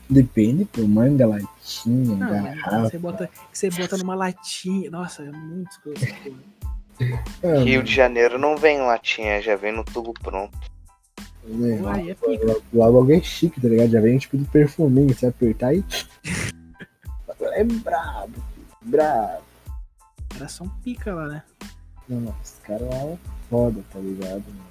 [0.10, 2.90] Depende, pô, manga, latinha, Não, garrafa.
[2.90, 4.90] você bota, você bota numa latinha.
[4.92, 5.82] Nossa, é muito.
[7.44, 10.58] Ah, Rio de Janeiro não vem em latinha, já vem no tubo pronto.
[11.48, 12.62] Né, aí é pica.
[12.74, 13.90] Lá logo é chique, tá ligado?
[13.90, 15.84] Já vem tipo de perfuminho, você apertar e.
[17.58, 18.44] É brabo,
[18.82, 19.44] brabo.
[20.62, 21.44] Um pica lá, né?
[22.10, 23.18] Não, não, esse cara lá é
[23.50, 24.44] foda, tá ligado?
[24.46, 24.66] Mano?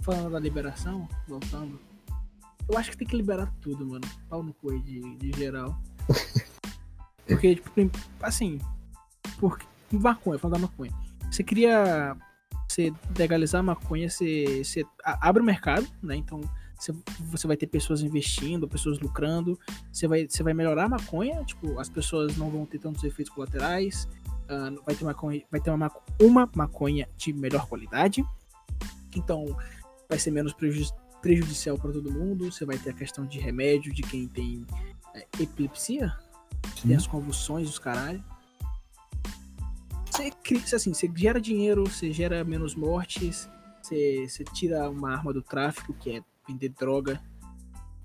[0.00, 1.80] Falando da liberação, voltando.
[2.68, 4.06] Eu acho que tem que liberar tudo, mano.
[4.28, 5.76] Pau no cu aí de, de geral.
[7.26, 7.90] Porque, tipo,
[8.22, 8.60] assim.
[9.38, 9.66] Porque.
[9.92, 10.92] Maconha, falando da maconha.
[11.30, 12.16] Você queria.
[12.74, 16.16] Você legalizar a maconha, você, você abre o mercado, né?
[16.16, 16.40] Então.
[17.30, 19.58] Você, vai ter pessoas investindo, pessoas lucrando.
[19.90, 21.42] Você vai, você vai melhorar a maconha.
[21.44, 24.08] Tipo, as pessoas não vão ter tantos efeitos colaterais.
[24.48, 28.22] ah, vai ter, maconha, vai ter uma, uma maconha de melhor qualidade.
[29.16, 29.56] Então,
[30.08, 32.52] vai ser menos prejudici- prejudicial para todo mundo.
[32.52, 34.66] Você vai ter a questão de remédio de quem tem
[35.14, 36.14] é, epilepsia,
[36.82, 38.22] tem as convulsões, os caralho.
[40.14, 43.48] Você, assim, você gera dinheiro, você gera menos mortes,
[43.82, 47.20] você, você tira uma arma do tráfico, que é vender droga.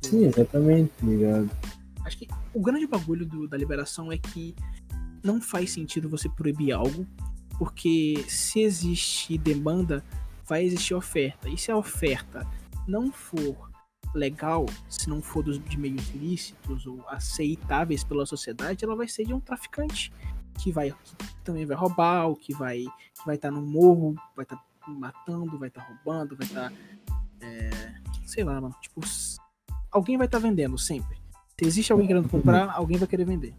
[0.01, 1.51] Sim, exatamente, tá ligado?
[2.03, 4.55] Acho que o grande bagulho do- da liberação é que
[5.23, 7.05] não faz sentido você proibir algo,
[7.59, 10.03] porque se existe demanda,
[10.47, 11.47] vai existir oferta.
[11.47, 12.47] E se a oferta
[12.87, 13.69] não for
[14.15, 19.25] legal, se não for dos, de meios lícitos ou aceitáveis pela sociedade, ela vai ser
[19.25, 20.11] de um traficante
[20.61, 24.43] que vai que também vai roubar, ou que vai que vai estar no morro, vai
[24.43, 26.71] estar matando, vai estar roubando, vai estar
[28.25, 29.01] sei lá, mano, tipo
[29.91, 31.17] alguém vai estar vendendo sempre.
[31.59, 33.53] Se existe alguém querendo comprar, alguém vai querer vender.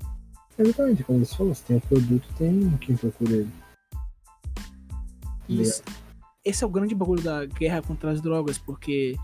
[0.59, 3.51] Exatamente, como você falou, se tem o produto, tem quem procura ele.
[5.49, 5.83] Isso-
[6.45, 9.15] esse é o grande bagulho da guerra contra as drogas, porque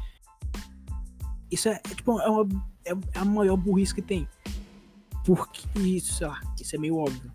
[1.51, 2.47] isso é, é, tipo é, uma,
[2.85, 4.29] é a maior burrice que tem.
[5.25, 7.33] Porque isso, sei lá, isso é meio óbvio.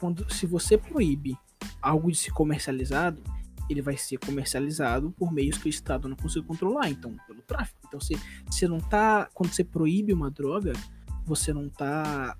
[0.00, 1.36] Quando se você proíbe
[1.80, 3.22] algo de ser comercializado,
[3.68, 7.78] ele vai ser comercializado por meios que o Estado não consegue controlar, então pelo tráfico.
[7.86, 8.14] Então você,
[8.50, 10.72] você não tá, quando você proíbe uma droga,
[11.24, 12.36] você não tá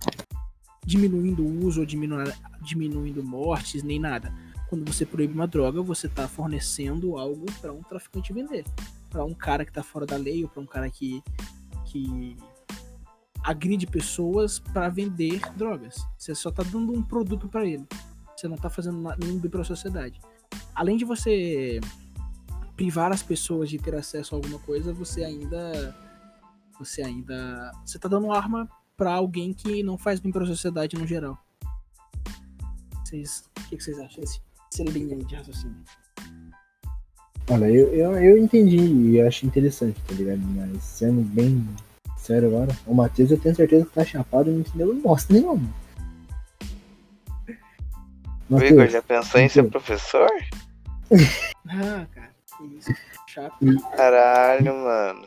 [0.84, 4.32] diminuindo o uso ou diminuindo, diminuindo mortes nem nada
[4.70, 8.64] quando você proíbe uma droga, você está fornecendo algo para um traficante vender.
[9.10, 11.20] Para um cara que está fora da lei ou para um cara que,
[11.86, 12.36] que
[13.42, 15.96] agride pessoas para vender drogas.
[16.18, 17.86] Você só está dando um produto para ele.
[18.36, 20.20] Você não está fazendo nenhum bem para a sociedade.
[20.74, 21.80] Além de você
[22.76, 25.94] privar as pessoas de ter acesso a alguma coisa, você ainda
[26.78, 30.96] você ainda você tá dando arma para alguém que não faz bem para a sociedade
[30.96, 31.38] no geral.
[33.04, 35.82] Vocês, o que, vocês acham desse, dessa linha de raciocínio?
[37.48, 40.40] Olha, eu, eu, eu entendi e achei interessante, tá ligado?
[40.40, 41.66] Mas sendo bem
[42.30, 45.68] sério agora, o Matheus eu tenho certeza que tá chapado e não entendeu bosta nenhuma.
[48.48, 49.84] O Igor Matheus, já pensou em ser Matheus.
[49.84, 50.30] professor?
[51.72, 52.90] Ah, cara, que isso.
[53.28, 53.54] Chato.
[53.96, 55.24] Caralho, mano.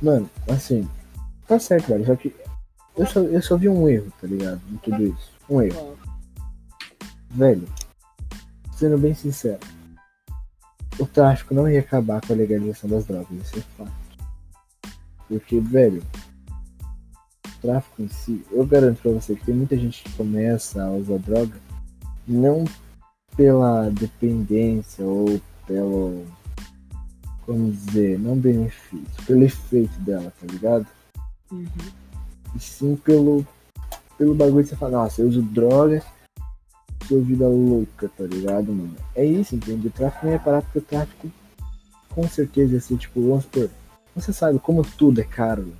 [0.00, 0.88] Mano, assim,
[1.46, 2.06] tá certo, velho.
[2.06, 2.34] Só que
[2.96, 4.60] eu só, eu só vi um erro, tá ligado?
[4.70, 5.32] Em tudo isso.
[5.50, 5.98] Um erro.
[7.30, 7.68] Velho,
[8.76, 9.60] sendo bem sincero,
[10.98, 14.03] o tráfico não ia acabar com a legalização das drogas, isso é fato.
[15.28, 16.02] Porque, velho,
[17.46, 20.90] o tráfico em si, eu garanto pra você que tem muita gente que começa a
[20.90, 21.54] usar droga
[22.26, 22.64] não
[23.36, 26.24] pela dependência ou pelo.
[27.44, 30.86] Como dizer, não benefício, pelo efeito dela, tá ligado?
[31.52, 31.66] Uhum.
[32.54, 33.46] E sim pelo,
[34.16, 36.02] pelo bagulho que você fala, nossa, eu uso drogas,
[37.06, 38.96] sou vida louca, tá ligado, mano?
[39.14, 39.88] É isso, entende?
[39.88, 41.30] O tráfico não ia parar porque o tráfico
[42.14, 43.68] com certeza ia ser tipo, vamos supor,
[44.14, 45.74] você sabe como tudo é caro.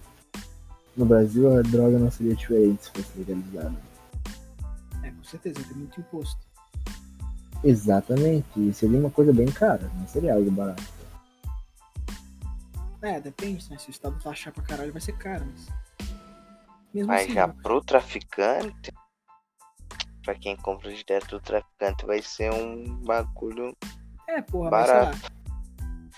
[0.96, 3.74] No Brasil a droga não seria diferente se fosse legalizada.
[5.02, 6.40] É, com certeza, tem muito imposto.
[7.62, 10.82] Exatamente, e seria uma coisa bem cara, não seria algo barato.
[13.00, 13.76] É, depende, né?
[13.78, 15.68] Se o Estado taxar pra caralho, vai ser caro, mas.
[16.92, 17.54] Mesmo Mas assim, já né?
[17.62, 18.92] pro traficante,
[20.22, 23.76] pra quem compra direto do traficante, vai ser um bagulho.
[24.28, 25.12] É, porra, mas sei lá.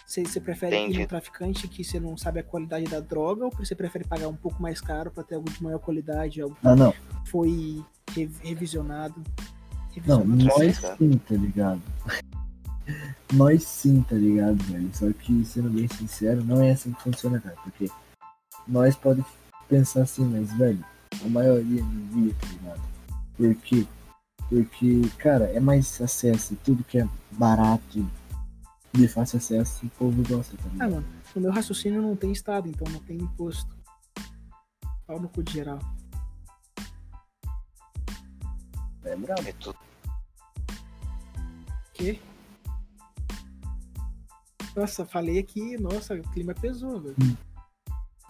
[0.07, 1.01] Você, você prefere ir Entendi.
[1.01, 4.37] no traficante que você não sabe a qualidade da droga ou você prefere pagar um
[4.37, 8.31] pouco mais caro pra ter algo de maior qualidade, algo Ah não, que foi re-
[8.41, 9.21] revisionado?
[10.07, 10.45] não, Revisionado.
[10.45, 10.99] nós traficante.
[11.13, 11.83] sim, tá ligado?
[13.33, 14.89] nós sim, tá ligado, velho?
[14.95, 17.57] Só que, sendo bem sincero, não é assim que funciona, cara.
[17.65, 17.91] Porque
[18.69, 19.29] nós podemos
[19.69, 20.85] pensar assim, mas, velho,
[21.25, 22.81] a maioria não via, tá ligado?
[23.37, 23.87] Por quê?
[24.49, 28.09] Porque, cara, é mais acesso, tudo que é barato,
[28.97, 30.91] de fácil acesso, o povo gosta, Ah, ligado?
[30.93, 33.77] mano, no meu raciocínio não tem Estado, então não tem imposto.
[35.07, 35.79] Pau no cu de geral.
[39.05, 39.43] É brabo.
[39.47, 39.79] É tudo.
[41.95, 42.21] Quê?
[44.75, 47.17] Nossa, falei aqui, nossa, o clima pesou, velho.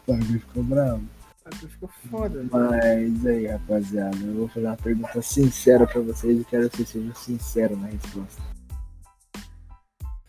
[0.07, 1.03] O bagulho ficou bravo.
[1.03, 2.39] O bagulho ficou foda.
[2.45, 2.51] velho.
[2.53, 6.89] Mas aí, rapaziada, eu vou fazer uma pergunta sincera pra vocês e quero que vocês
[6.91, 8.43] sejam sinceros na resposta.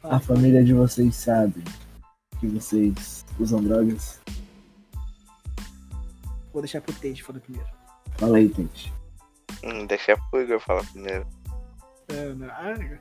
[0.10, 1.64] A família de vocês sabe
[2.40, 4.22] que vocês usam drogas?
[6.54, 7.68] Vou deixar pro Tate falar primeiro.
[8.18, 8.94] Fala aí, Tente.
[9.64, 11.28] Hum, deixa pro Igor falar primeiro.
[12.08, 13.00] É, não, ah,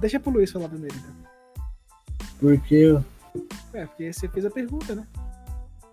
[0.00, 1.14] deixa pro Luiz falar primeiro, então.
[2.40, 2.98] Porque,
[3.72, 5.06] É, porque você fez a pergunta, né?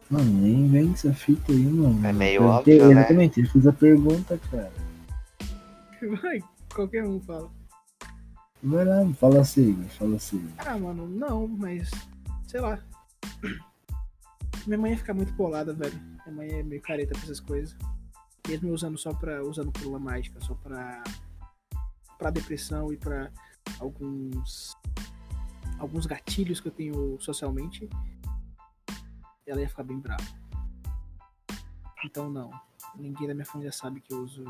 [0.10, 2.06] mano, nem vem essa fita aí, mano.
[2.06, 2.92] É meio Eu óbvio, né?
[2.92, 4.72] Exatamente, eu fiz a pergunta, cara.
[6.22, 6.40] Vai,
[6.74, 7.50] qualquer um fala.
[8.64, 10.50] Vai lá, fala assim, fala assim.
[10.58, 11.92] Ah, mano, não, mas.
[12.48, 12.82] Sei lá.
[14.66, 16.00] Minha mãe ia ficar muito bolada, velho.
[16.26, 17.76] Minha mãe é meio careta pra essas coisas.
[18.48, 19.44] Mesmo usando só pra.
[19.44, 21.04] usando pílula mágica, só pra.
[22.18, 23.30] pra depressão e pra
[23.82, 24.78] alguns.
[25.78, 27.90] alguns gatilhos que eu tenho socialmente.
[29.46, 30.24] Ela ia ficar bem brava.
[32.06, 32.50] Então não.
[32.96, 34.46] Ninguém da minha família sabe que eu uso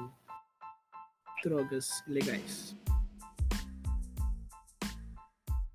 [1.43, 2.76] drogas ilegais.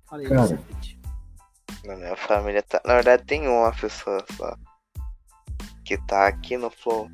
[0.09, 0.59] Fala aí, Cara.
[1.85, 2.81] Na minha família tá.
[2.85, 4.55] Na verdade tem uma pessoa só.
[5.85, 7.09] Que tá aqui no Flow.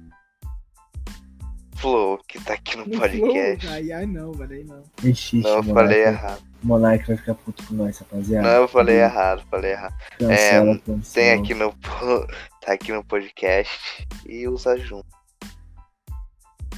[1.78, 3.60] Flow, que tá aqui no No podcast.
[3.66, 3.74] flow?
[3.74, 4.84] Ai, ai, não, velho, aí não.
[5.04, 6.42] Ixi, Não, eu falei errado.
[6.64, 8.48] Monark vai ficar puto com nós, rapaziada.
[8.48, 9.94] Não, eu falei errado, falei errado.
[10.18, 11.14] Cancela, É, cancela.
[11.14, 11.74] Tem aqui no.
[12.66, 15.06] Tá aqui no podcast e usa junto.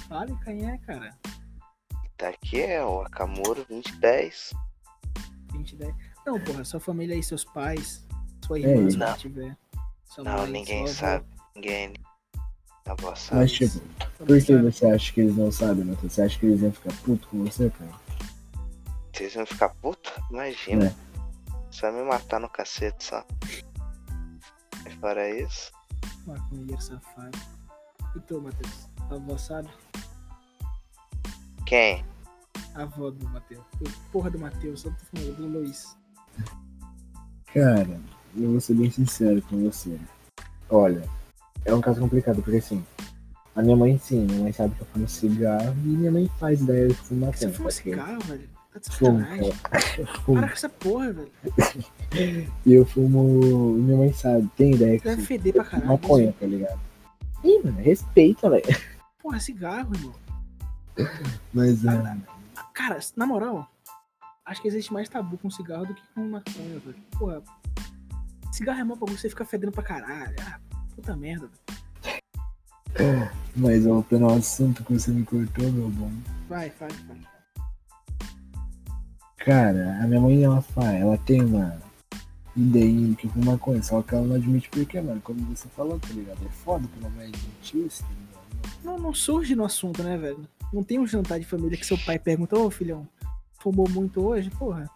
[0.09, 1.11] Fale quem é, cara.
[2.17, 4.51] Tá aqui é o Akamuro 2010.
[5.53, 5.95] 20, 10.
[6.27, 8.05] Não, porra, sua família aí, seus pais,
[8.45, 9.13] sua É, irmã, se não.
[9.17, 9.57] tiver.
[10.17, 10.93] Não, mãe, ninguém avó.
[10.93, 11.25] sabe.
[11.55, 11.93] Ninguém.
[12.85, 13.41] A voz sabe.
[13.41, 13.79] Mas, tipo,
[14.17, 16.11] por que você acha que eles não sabem, Matheus?
[16.13, 17.91] Você acha que eles iam ficar puto com você, cara?
[19.13, 20.11] Vocês vão ficar puta?
[20.29, 20.87] Imagina.
[20.87, 20.95] É.
[21.71, 23.25] Só me matar no cacete só.
[24.85, 25.71] E fora isso.
[26.25, 27.37] Maconheiro safado.
[28.15, 28.89] E tu, Matheus?
[29.09, 29.69] A avó sabe?
[31.65, 32.05] Quem?
[32.75, 33.63] A avó do Matheus.
[34.11, 35.95] Porra do Matheus, só tô falando do Luiz.
[37.53, 37.99] Cara,
[38.35, 39.97] eu vou ser bem sincero com você.
[40.69, 41.03] Olha,
[41.65, 42.83] é um caso complicado, porque assim,
[43.55, 46.61] a minha mãe sim, minha mãe sabe que eu fumo cigarro e minha mãe faz
[46.61, 48.49] ideia de fumar Você fuma cigarro, velho?
[48.73, 49.25] Tá de Fumo.
[50.35, 51.31] Para com essa porra, velho.
[52.65, 53.73] E eu fumo.
[53.73, 55.89] Minha mãe sabe, tem ideia que Deve feder pra caralho.
[55.89, 56.79] maconha, tá ligado?
[57.43, 58.63] Ih, mano, respeita, velho.
[59.21, 60.13] Porra, cigarro, irmão.
[61.53, 62.17] Mas é.
[62.73, 63.67] Cara, na moral,
[64.47, 66.95] acho que existe mais tabu com cigarro do que com maconha, velho.
[67.11, 67.43] Porra,
[68.51, 70.35] cigarro é mó bagulho, você fica fedendo pra caralho.
[70.41, 70.59] Ah,
[70.95, 73.29] puta merda, velho.
[73.55, 76.11] Mas voltando ao assunto que você me cortou, meu bom.
[76.47, 77.21] Vai, vai, vai.
[79.37, 81.79] Cara, a minha mãe, ela fala, ela tem uma
[82.55, 86.09] ideia que fuma maconha, só que ela não admite porque, mano, como você falou, tá
[86.09, 86.39] ligado?
[86.45, 88.83] É foda que não é admitista, tá ligado?
[88.83, 90.47] Não, não surge no assunto, né, velho?
[90.73, 93.07] Não tem um jantar de família que seu pai pergunta, ô filhão,
[93.71, 94.49] fumou muito hoje?
[94.51, 94.89] Porra.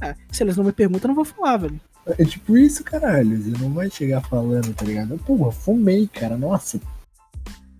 [0.00, 1.80] Ah, se eles não me perguntam, eu não vou fumar, velho.
[2.18, 3.40] É tipo isso, caralho.
[3.40, 5.18] Você não vai chegar falando, tá ligado?
[5.18, 6.36] Porra, fumei, cara.
[6.36, 6.80] Nossa.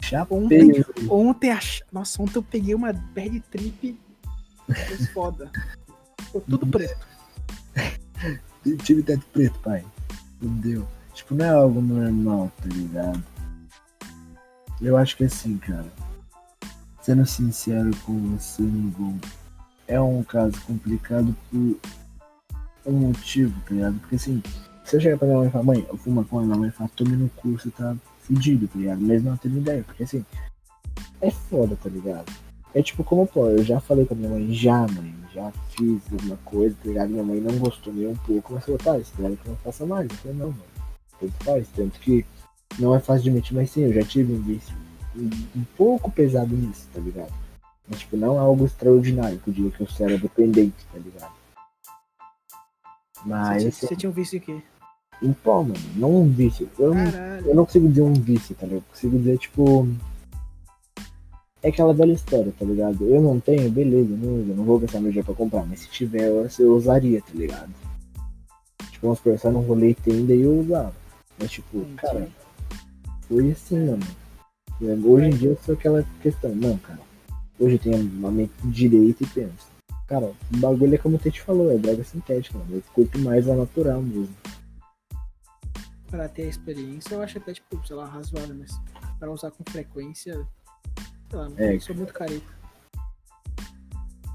[0.01, 0.37] Chapei.
[0.39, 1.83] Ontem, ontem, ach...
[1.93, 3.99] Nossa, ontem eu peguei uma bad trip
[5.13, 5.51] foda.
[6.23, 7.07] Ficou tudo preto.
[8.83, 9.85] Tive teto preto, pai.
[10.41, 10.87] Fudeu.
[11.13, 13.23] Tipo, não é algo normal, tá ligado?
[14.81, 15.87] Eu acho que assim, cara.
[17.05, 19.17] Sendo sincero com você, Nigol,
[19.87, 21.79] é um caso complicado por
[22.87, 24.01] um motivo, tá ligado?
[24.01, 24.43] Porque assim,
[24.87, 26.89] se eu chegar pra minha mãe e falar, mãe, eu fumo maconha, minha mãe fala,
[26.97, 29.03] tome no curso, tá fudido, tá ligado?
[29.03, 30.25] Mesmo não tendo ideia, porque assim,
[31.21, 32.33] é foda, tá ligado?
[32.73, 36.01] É tipo como, pô, eu já falei com a minha mãe, já, mãe, já fiz
[36.11, 37.11] alguma coisa, tá ligado?
[37.11, 40.09] Minha mãe não gostou nem um pouco, mas falou, tá, espero que não faça mais.
[40.09, 40.63] Eu falei, não, mano,
[41.21, 42.25] tanto faz, tanto que
[42.79, 44.75] não é fácil de admitir, mas sim, eu já tive um vício
[45.17, 47.33] um, pouco pesado nisso, tá ligado?
[47.89, 51.33] Mas, tipo, não é algo extraordinário, que eu diga que eu era dependente, tá ligado?
[53.25, 53.63] Mas.
[53.63, 54.63] Você, você tinha um vício em quê?
[55.23, 55.75] Em pó, mano.
[55.97, 56.69] Não um vício.
[56.79, 57.05] Eu não,
[57.47, 58.81] eu não consigo dizer um vício, tá ligado?
[58.81, 59.89] Eu consigo dizer, tipo.
[61.63, 63.07] É aquela velha história, tá ligado?
[63.07, 65.89] Eu não tenho, beleza, não, eu não vou gastar meu dinheiro pra comprar, mas se
[65.89, 67.73] tiver, eu, eu usaria, tá ligado?
[68.91, 70.93] Tipo, vamos pensar num rolê e tem, daí eu usava.
[71.39, 71.97] Mas, tipo, Entendi.
[71.97, 72.29] cara,
[73.27, 74.07] foi assim, mano.
[74.93, 77.01] Hoje em dia eu sou aquela questão, não, cara.
[77.59, 79.75] Hoje eu tenho uma mente direita e penso.
[80.07, 82.77] Cara, o bagulho é como o Tete falou, é droga sintética, mano.
[82.77, 84.35] Eu curto mais a natural mesmo.
[86.11, 88.79] Pra ter a experiência, eu acho até, tipo, sei lá, razoável, mas
[89.19, 90.47] pra usar com frequência,
[91.31, 92.47] sei lá, é, eu sou muito careta.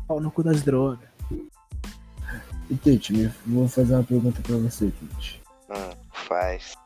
[0.07, 1.07] Pau no cu das drogas.
[2.69, 5.41] E Tete, vou fazer uma pergunta pra você, Tete.
[5.69, 6.78] Hum, faz.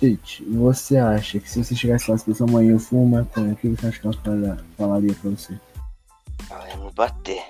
[0.00, 3.56] Tete, você acha que se você chegasse lá e sua mãe eu fumo maconha, o
[3.56, 5.60] que você acha que ela falaria pra você?
[6.50, 7.44] Ela ia me bater.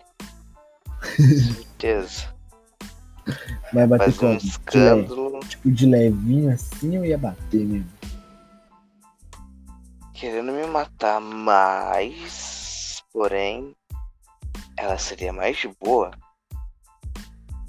[1.17, 2.35] Certeza.
[3.73, 5.39] Vai bater com um escândalo.
[5.39, 7.89] De tipo, de levinho assim eu ia bater mesmo.
[10.13, 13.01] Querendo me matar, mas.
[13.13, 13.77] Porém,
[14.77, 16.11] ela seria mais de boa.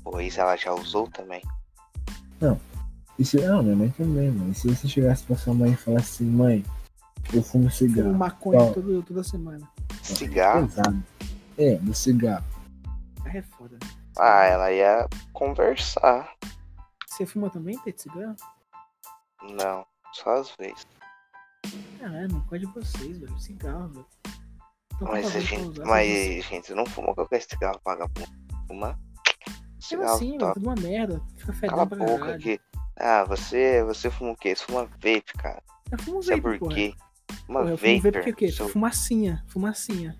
[0.04, 1.44] Pois ela já usou também.
[2.40, 2.60] Não,
[3.22, 4.52] e se, não, minha mãe também, mano.
[4.52, 6.66] E se você chegasse pra sua mãe e falasse assim, mãe,
[7.32, 8.08] eu fumo cigarro.
[8.08, 9.70] Fumo maconha todo, toda semana.
[10.02, 10.68] Cigarro?
[11.56, 12.44] É, no cigarro.
[13.32, 13.78] É foda.
[13.80, 13.90] Né?
[14.18, 16.34] Ah, ela ia conversar.
[17.08, 18.36] Você fuma também, Tete, cigarro?
[19.56, 20.88] Não, só às vezes.
[22.00, 23.40] Caralho, não pode vocês, velho.
[23.40, 24.06] Cigarro, velho.
[25.02, 28.28] Mas, a gente, mas gente, não fuma qualquer cigarro vagabundo.
[28.68, 29.00] Fuma.
[29.80, 30.56] Cigarro assim, top.
[30.56, 31.22] tudo uma merda.
[31.38, 32.36] Fica fedendo Cala pra boca caralho.
[32.36, 32.60] aqui.
[33.02, 34.56] Ah, você, você fuma o quê?
[34.56, 35.62] Você fuma vape, cara.
[35.92, 36.94] Eu fumo vape, Sabe por quê?
[37.48, 38.52] Uma porra, vape porque o quê?
[38.52, 38.70] Seu...
[38.70, 40.18] Fumacinha, fumacinha.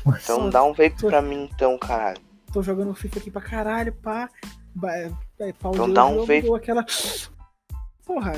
[0.00, 1.08] Então Só, dá um vape tô...
[1.08, 2.20] pra mim então, caralho.
[2.52, 4.28] Tô jogando FIFA aqui pra caralho, pá.
[5.38, 6.52] então dá um vape.
[6.54, 6.84] Aquela...
[8.04, 8.32] Porra,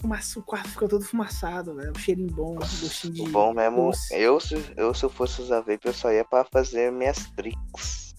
[0.00, 1.92] fumaça, o quarto ficou todo fumaçado, velho.
[1.92, 3.28] Um cheirinho bom, um gostinho de.
[3.30, 3.90] Bom mesmo.
[4.10, 4.38] Eu,
[4.76, 8.11] eu, se eu fosse usar vape, eu só ia pra fazer minhas tricks.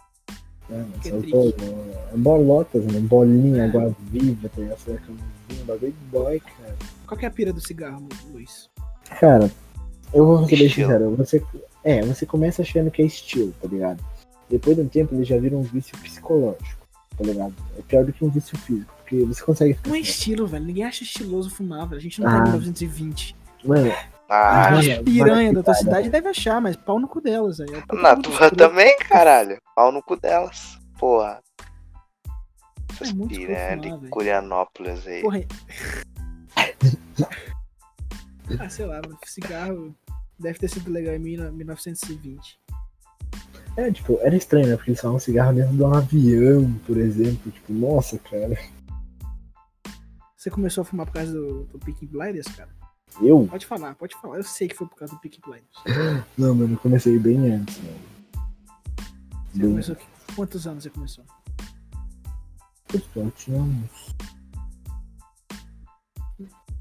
[0.73, 2.99] É, é bolotas, né?
[2.99, 3.67] Bolinha, é.
[3.67, 6.75] água viva, tem essa um bagulho boy, cara.
[7.05, 8.69] Qual que é a pira do cigarro, Luiz?
[9.19, 9.51] Cara,
[10.13, 11.43] eu vou ser bem sincero, você,
[11.83, 14.03] é, você começa achando que é estilo, tá ligado?
[14.49, 17.53] Depois de um tempo ele já vira um vício psicológico, tá ligado?
[17.77, 19.77] É pior do que um vício físico, porque você consegue.
[19.85, 20.65] Não é estilo, velho.
[20.65, 21.99] Ninguém acha estiloso fumar, velho.
[21.99, 23.35] A gente não tá em 1920.
[23.63, 23.91] Mano,
[24.29, 27.67] ah, as piranha da tua cidade deve achar, mas pau no cu delas aí.
[27.69, 29.61] É Na tua também, caralho.
[29.75, 30.79] Pau no cu delas.
[30.97, 31.41] Porra.
[32.91, 35.21] Essas é piranha de Curianópolis aí.
[35.21, 35.39] Porra.
[38.59, 39.95] ah, sei lá, cigarro
[40.39, 42.59] deve ter sido legal em 1920.
[43.75, 44.75] É, tipo, era estranho, né?
[44.75, 47.51] Porque eles falavam cigarro dentro de um avião, por exemplo.
[47.51, 48.55] Tipo, nossa, cara.
[50.37, 52.69] Você começou a fumar por causa do, do Pink Blinders, cara?
[53.21, 53.47] Eu?
[53.49, 54.37] Pode falar, pode falar.
[54.37, 55.65] Eu sei que foi por causa do Peak Blinders.
[56.37, 57.99] Não, mano, eu comecei bem antes, mano.
[59.51, 59.69] Você bem...
[59.69, 60.05] começou aqui?
[60.35, 61.25] Quantos anos você começou?
[63.15, 64.15] Eu tinha uns.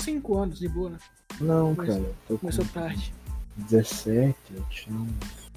[0.00, 0.98] Cinco anos, de boa, né?
[1.40, 2.38] Não, começou, cara.
[2.38, 3.14] Começou tarde.
[3.56, 5.52] 17, eu tinha uns.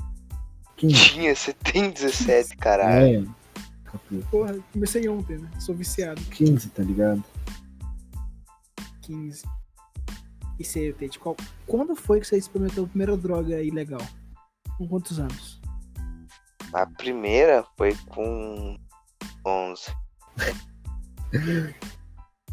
[0.77, 0.93] 15.
[0.93, 3.33] Tinha, você tem 17, caralho.
[4.11, 4.17] É.
[4.29, 5.49] Porra, comecei ontem, né?
[5.59, 6.21] Sou viciado.
[6.21, 7.23] 15, tá ligado?
[9.01, 9.43] 15.
[10.59, 11.35] E você, Tate, qual,
[11.67, 14.01] quando foi que você experimentou a primeira droga ilegal?
[14.77, 15.59] Com quantos anos?
[16.73, 18.77] A primeira foi com
[19.45, 19.83] 11.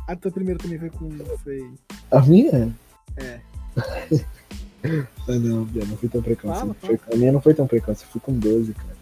[0.08, 1.10] A tua primeira também foi com.
[1.38, 1.74] Foi.
[2.10, 2.74] A minha?
[3.16, 3.40] É.
[4.84, 6.58] Ah, não, Bia, não fui tão precoce.
[6.58, 8.96] Fala, Foi- a minha não foi tão precoce, eu fui com 12, cara.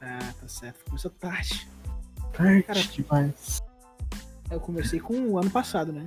[0.00, 0.84] Ah, tá certo.
[0.86, 1.68] Começou tarde.
[2.32, 3.62] Tarde Cara, demais.
[4.50, 6.04] Eu comecei com o ano passado, né?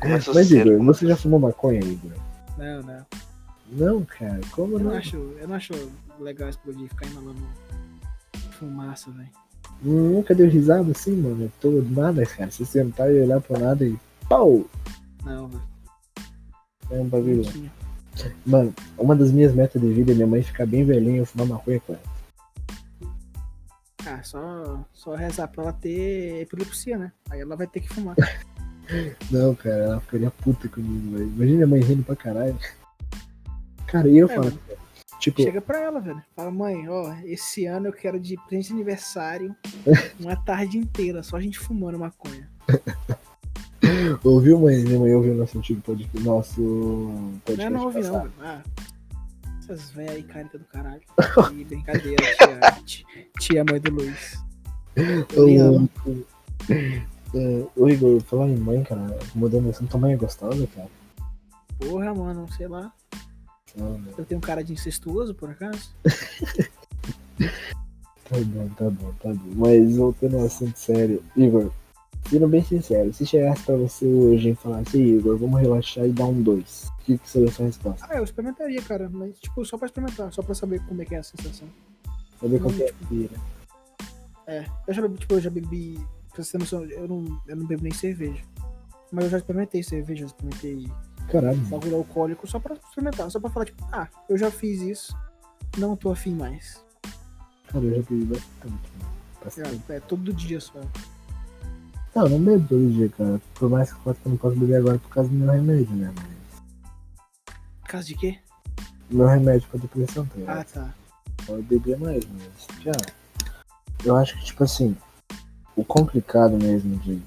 [0.00, 0.72] Começou Mas, cedo.
[0.72, 2.10] Igor, você já fumou maconha, Igor?
[2.56, 3.06] Não, não.
[3.70, 4.90] Não, cara, como Eu não?
[4.90, 5.72] não acho, eu não acho
[6.18, 7.42] legal explodir, ficar inalando
[8.58, 9.28] fumaça, velho.
[9.82, 11.44] Nunca deu risada assim, mano.
[11.44, 12.50] Eu tô nada, cara.
[12.50, 13.96] Você sentar e olhar pro nada e.
[14.28, 14.64] Pau!
[15.24, 15.62] Não, velho.
[16.90, 17.42] É um bagulho.
[18.44, 21.26] Mano, uma das minhas metas de vida é minha mãe ficar bem velhinha e eu
[21.26, 22.02] fumar maconha com ela.
[24.06, 27.12] Ah, só, só rezar pra ela ter epilepsia, né?
[27.30, 28.16] Aí ela vai ter que fumar.
[29.30, 31.28] Não, cara, ela ficaria puta comigo, velho.
[31.28, 32.58] Imagina minha mãe rindo pra caralho.
[33.86, 34.52] Cara, e eu É, falo,
[35.18, 36.22] tipo, Chega pra ela, velho.
[36.34, 39.54] Fala, mãe, ó, esse ano eu quero de presente de aniversário
[40.20, 42.48] uma tarde inteira, só a gente fumando maconha.
[44.24, 44.82] ouviu, mãe?
[44.84, 46.20] Minha mãe ouviu nosso antigo podcast.
[46.20, 47.62] Nosso Não, podcast.
[47.62, 48.30] é não ouvi não.
[48.40, 48.62] Ah,
[49.58, 51.02] essas velhas aí, do caralho.
[51.48, 52.24] Que brincadeira,
[52.84, 53.06] tia,
[53.38, 54.38] tia, mãe do Luiz.
[55.34, 55.90] Eu amo.
[57.32, 60.88] Ô, é, ô, Igor, falando em mãe, cara, mudando assim, tua mãe é gostosa, cara?
[61.78, 62.92] Porra, mano, sei lá.
[63.76, 64.12] Não, né?
[64.16, 65.90] Eu tenho um cara de incestuoso, por acaso?
[68.28, 69.52] Tá bom, tá bom, tá bom.
[69.54, 71.72] Mas voltando ao assunto sério, Igor,
[72.28, 76.26] sendo bem sincero, se chegasse pra você hoje e falasse, Igor, vamos relaxar e dar
[76.26, 78.06] um 2, o que, que seria a sua resposta?
[78.08, 79.08] Ah, eu experimentaria, cara.
[79.10, 81.68] Mas, tipo, só pra experimentar, só pra saber como é que é a sensação.
[82.38, 83.40] Saber qual Não, que é a pira.
[84.46, 85.98] É, eu já bebi, tipo, eu já bebi.
[86.38, 88.40] Pra você ter noção, eu não, eu não bebo nem cerveja.
[89.10, 90.88] Mas eu já experimentei cerveja, já experimentei
[91.28, 95.16] Caralho, bagulho alcoólico só pra experimentar, só pra falar, tipo, ah, eu já fiz isso,
[95.76, 96.80] não tô afim mais.
[97.66, 99.14] cara, eu já bebi bastante, mano.
[99.44, 99.82] Bastante.
[99.88, 100.80] É, é todo dia só.
[102.14, 103.40] Não, eu não bebo todo dia, cara.
[103.54, 106.14] Por mais que eu não posso beber agora por causa do meu remédio, né?
[106.14, 107.52] Mas...
[107.88, 108.38] Caso de quê?
[109.10, 110.60] Meu remédio pra depressão, tá?
[110.60, 110.94] Ah, tá.
[111.48, 112.92] Eu bebia mais, mas já.
[114.04, 114.96] Eu acho que, tipo assim,
[115.78, 117.22] o complicado mesmo de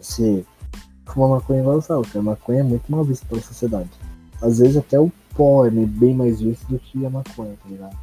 [0.00, 0.44] você
[1.06, 3.88] fumar maconha igual eu falo, que a maconha é muito mal vista pela sociedade.
[4.42, 7.96] Às vezes até o pó é bem mais visto do que a maconha, tá ligado?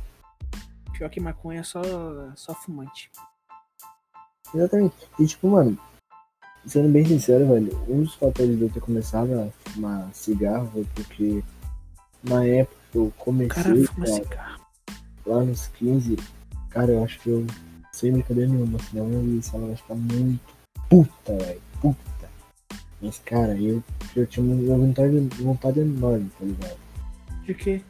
[0.94, 1.82] Pior que maconha é só,
[2.36, 3.12] só fumante.
[4.56, 4.96] Exatamente.
[5.20, 5.78] E tipo, mano,
[6.66, 10.86] sendo bem sincero, velho, um dos fatores de eu ter começado a fumar cigarro foi
[10.96, 11.44] porque
[12.24, 14.62] na época que eu comecei, cara cara, cigarro.
[15.26, 16.16] lá nos 15,
[16.70, 17.46] cara, eu acho que eu,
[17.98, 20.58] sem brincadeira nenhuma, senão eu ia ela vai ficar muito
[20.90, 22.30] puta, velho, puta.
[23.02, 23.84] Mas, cara, eu,
[24.16, 26.78] eu tinha uma vontade, vontade enorme, tá ligado?
[27.46, 27.82] De quê?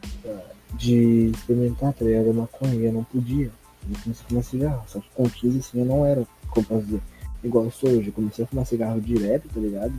[0.74, 2.34] De experimentar, tá ligado?
[2.34, 3.50] Maconha, eu não podia.
[3.90, 6.84] Eu comecei a fumar cigarro, só que com 15, assim, eu não era, como posso
[6.84, 7.00] dizer,
[7.42, 8.08] igual eu sou hoje.
[8.08, 9.94] Eu comecei a fumar cigarro direto, tá ligado?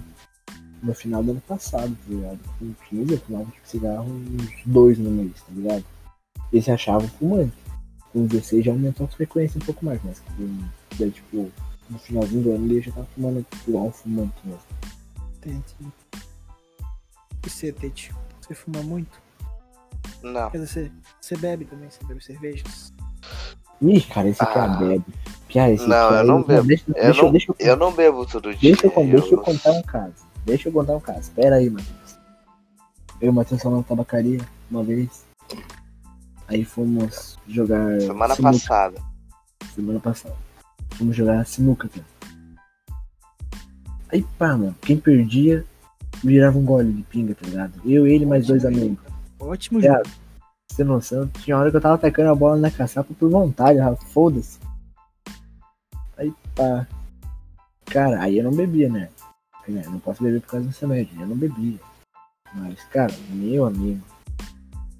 [0.83, 2.39] No final do ano passado, tá ligado?
[2.59, 5.83] Com 15, eu fumava tipo, cigarro uns dois no mês, tá ligado?
[6.53, 7.53] E se achava fumante.
[8.13, 10.21] Com 16 já aumentou a frequência um pouco mais, mas
[10.97, 11.51] daí, tipo,
[11.89, 14.61] no finalzinho do ano ele já tava fumando tipo, igual um fumante mesmo.
[15.37, 15.63] Entendi.
[17.45, 18.11] E você, Tete?
[18.41, 19.21] Você fuma muito?
[20.23, 20.49] Não.
[20.49, 20.91] Quer dizer, você,
[21.21, 21.89] você bebe também?
[21.89, 22.91] Você bebe cervejas?
[23.81, 24.77] Ih, cara, esse cara Ah.
[24.77, 25.05] bebe.
[25.47, 26.67] Pia, esse Não, cara, eu não bebo.
[26.67, 28.71] Deixa, Eu deixa, não, deixa, eu não bebo todo dia.
[28.71, 30.13] Deixa eu, con- deixa eu contar um caso.
[30.45, 31.31] Deixa eu contar um caso.
[31.31, 32.17] Pera aí, Matheus.
[33.21, 34.39] Eu e o Matheus na tabacaria
[34.69, 35.23] uma vez.
[36.49, 38.01] Aí fomos jogar.
[38.01, 38.53] Semana sinuca.
[38.53, 39.01] passada.
[39.75, 40.35] Semana passada.
[40.95, 42.05] Fomos jogar sinuca, cara.
[44.11, 44.75] Aí pá, mano.
[44.81, 45.63] Quem perdia
[46.23, 47.79] virava um gole de pinga, tá ligado?
[47.85, 48.97] Eu, ele e mais dois amigos.
[49.39, 50.01] Ótimo É, jogo.
[50.03, 50.11] Pra
[50.75, 54.59] você noção, tinha hora que eu tava atacando a bola na caçapa por vontade, foda-se.
[56.17, 56.87] Aí pá.
[57.85, 59.09] Cara, aí eu não bebia, né?
[59.67, 61.77] Né, Eu não posso beber por causa dessa média, eu não bebia.
[62.55, 64.01] Mas, cara, meu amigo.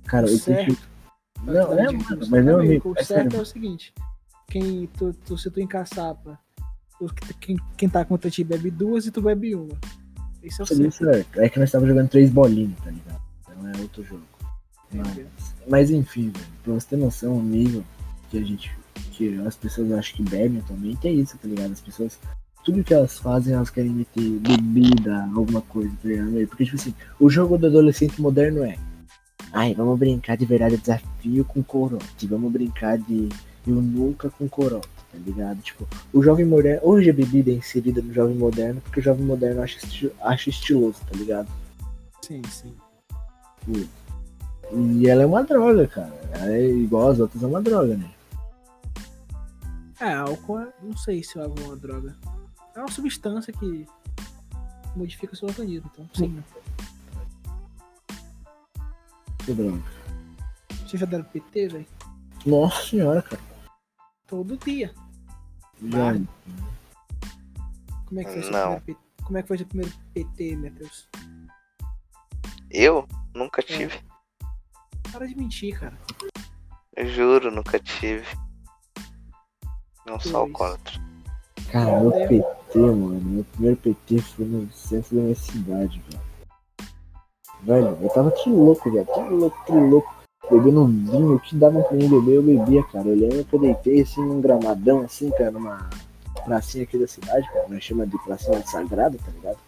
[0.06, 0.66] Cara, eu Certo.
[0.66, 0.88] prefiro.
[1.44, 3.94] Não, é, mano, mas meu amigo, O é certo é o seguinte:
[4.48, 6.40] quem, tu, tu, se tu encaçapa,
[6.98, 9.74] tu- quem, quem tá contra ti bebe duas e tu bebe uma.
[10.42, 10.92] É o Isso é certo.
[10.92, 11.42] certo.
[11.42, 13.22] É que nós tava jogando três bolinhas, tá ligado?
[13.42, 14.24] Então é outro jogo.
[14.92, 15.20] Mas,
[15.68, 17.84] mas enfim, velho, pra você ter noção, o nível
[18.30, 18.72] que a gente.
[19.12, 21.72] que as pessoas acham que bebem atualmente é isso, tá ligado?
[21.72, 22.20] As pessoas.
[22.66, 26.48] Tudo que elas fazem, elas querem meter bebida, alguma coisa, tá ligado?
[26.48, 28.78] Porque, tipo assim, o jogo do adolescente moderno é.
[29.52, 32.28] Ai, vamos brincar de verdade desafio com corote.
[32.28, 33.30] Vamos brincar de
[33.68, 34.88] eu nunca com corote.
[35.12, 35.60] tá ligado?
[35.62, 36.82] Tipo, o jovem moderno.
[36.88, 40.50] Hoje a bebida é inserida no jovem moderno porque o jovem moderno acha, esti- acha
[40.50, 41.48] estiloso, tá ligado?
[42.22, 42.76] Sim, sim.
[44.72, 46.14] E ela é uma droga, cara.
[46.32, 48.12] Ela é igual as outras, é uma droga, né?
[50.00, 52.16] É, álcool, é- não sei se é uma droga.
[52.76, 53.86] É uma substância que
[54.96, 56.38] modifica o seu organismo, então sim.
[59.54, 61.86] Vocês já deram PT, velho?
[62.46, 63.42] Nossa senhora, cara.
[64.28, 64.94] Todo dia.
[65.82, 66.14] Já,
[68.06, 68.62] Como é que foi seu Não.
[68.62, 69.00] primeiro PT?
[69.24, 71.08] Como é que foi seu primeiro PT, Matheus?
[72.72, 74.00] Eu nunca tive.
[75.12, 75.98] Para de mentir, cara.
[76.96, 78.26] Eu juro, nunca tive.
[80.06, 80.36] Não sou Dois.
[80.52, 81.00] alcoólatra.
[81.72, 82.28] Cara, meu É.
[82.28, 83.20] PT, mano.
[83.22, 86.29] Meu primeiro PT foi no centro da minha cidade, velho.
[87.70, 89.06] Velho, eu tava que louco, velho.
[89.06, 90.16] Que louco, que louco.
[90.50, 93.08] Bebendo um vinho, o que dava pra mim beber, eu bebia, cara.
[93.08, 95.88] Eu lembro que eu deitei assim num gramadão, assim, cara, numa
[96.44, 97.68] pracinha aqui da cidade, cara.
[97.70, 99.60] Nós chama de pracinha sagrada, tá ligado?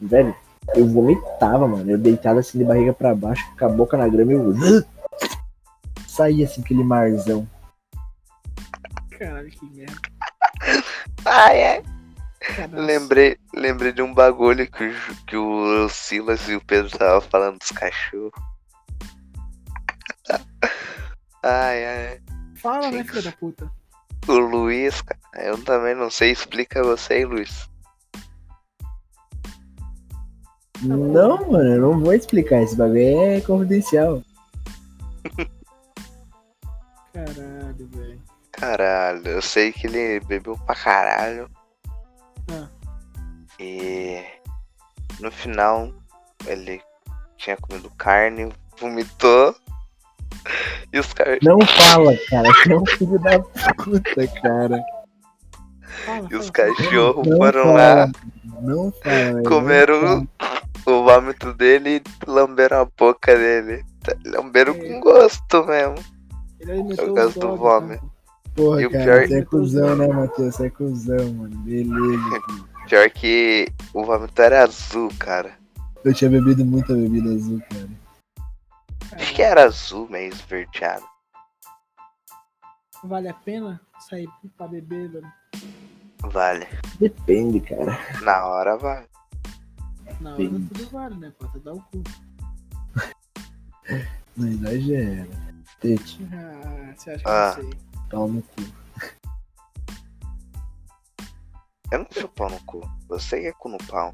[0.00, 0.34] Velho,
[0.74, 1.88] eu vomitava, mano.
[1.88, 4.52] Eu deitado assim de barriga pra baixo, com a boca na grama e eu.
[6.08, 7.46] Saía assim, aquele marzão.
[9.16, 9.94] Caralho, que merda.
[11.24, 11.82] Ai, ai.
[11.82, 11.99] Caralho.
[12.72, 14.94] Lembrei, lembrei de um bagulho que
[15.26, 18.32] que o Silas e o Pedro tava falando dos cachorros.
[21.42, 22.20] Ai, ai.
[22.56, 23.08] Fala, né, Sim.
[23.08, 23.70] filha da puta?
[24.28, 26.32] O Luiz, cara, eu também não sei.
[26.32, 27.66] Explica você aí, Luiz.
[30.82, 32.62] Não, mano, eu não vou explicar.
[32.62, 34.22] Esse bagulho é confidencial.
[37.14, 38.22] Caralho, velho.
[38.52, 41.50] Caralho, eu sei que ele bebeu pra caralho.
[43.58, 44.22] E
[45.20, 45.92] no final
[46.46, 46.80] ele
[47.36, 49.54] tinha comido carne, vomitou.
[50.92, 51.38] E os caras.
[51.42, 52.48] Não fala, cara.
[52.52, 54.82] Você é um filho da puta, cara.
[56.04, 58.12] Fala, E os cachorros Não foram fala, lá,
[58.60, 60.28] Não fala, comeram
[60.86, 63.84] o vômito dele e lamberam a boca dele.
[64.26, 64.78] Lamberam É.
[64.78, 65.94] com gosto mesmo.
[66.90, 68.09] Os gosto do vômito.
[68.60, 70.54] Porra, E o cara, pior- você é cuzão, né, Matheus?
[70.54, 71.56] Você é cuzão, mano.
[71.60, 72.40] Beleza.
[72.90, 75.52] Pior que o vômito era azul, cara.
[76.04, 77.88] Eu tinha bebido muita bebida azul, cara.
[79.12, 81.04] Acho que era azul, meio esverdeado.
[83.04, 85.32] Vale a pena sair pra beber, velho?
[86.24, 86.66] Vale.
[86.98, 87.98] Depende, cara.
[88.22, 89.06] Na hora vai.
[90.20, 90.68] Na hora Sim.
[90.74, 91.32] tudo vale, né?
[91.38, 92.02] Pode dar o cu.
[94.36, 95.26] Não exagera.
[95.80, 97.54] Tete, Ah, você acha que Ah.
[97.56, 97.80] eu não sei?
[98.10, 98.62] Pau no cu.
[101.92, 102.80] Eu não sou pau no cu.
[103.08, 104.12] Você é cu no pau.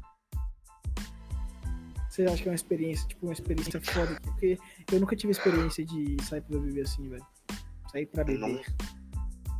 [2.09, 4.19] Você acha que é uma experiência, tipo, uma experiência foda?
[4.21, 4.57] Porque
[4.91, 7.25] eu nunca tive experiência de sair pra beber assim, velho.
[7.91, 8.65] Sair pra beber.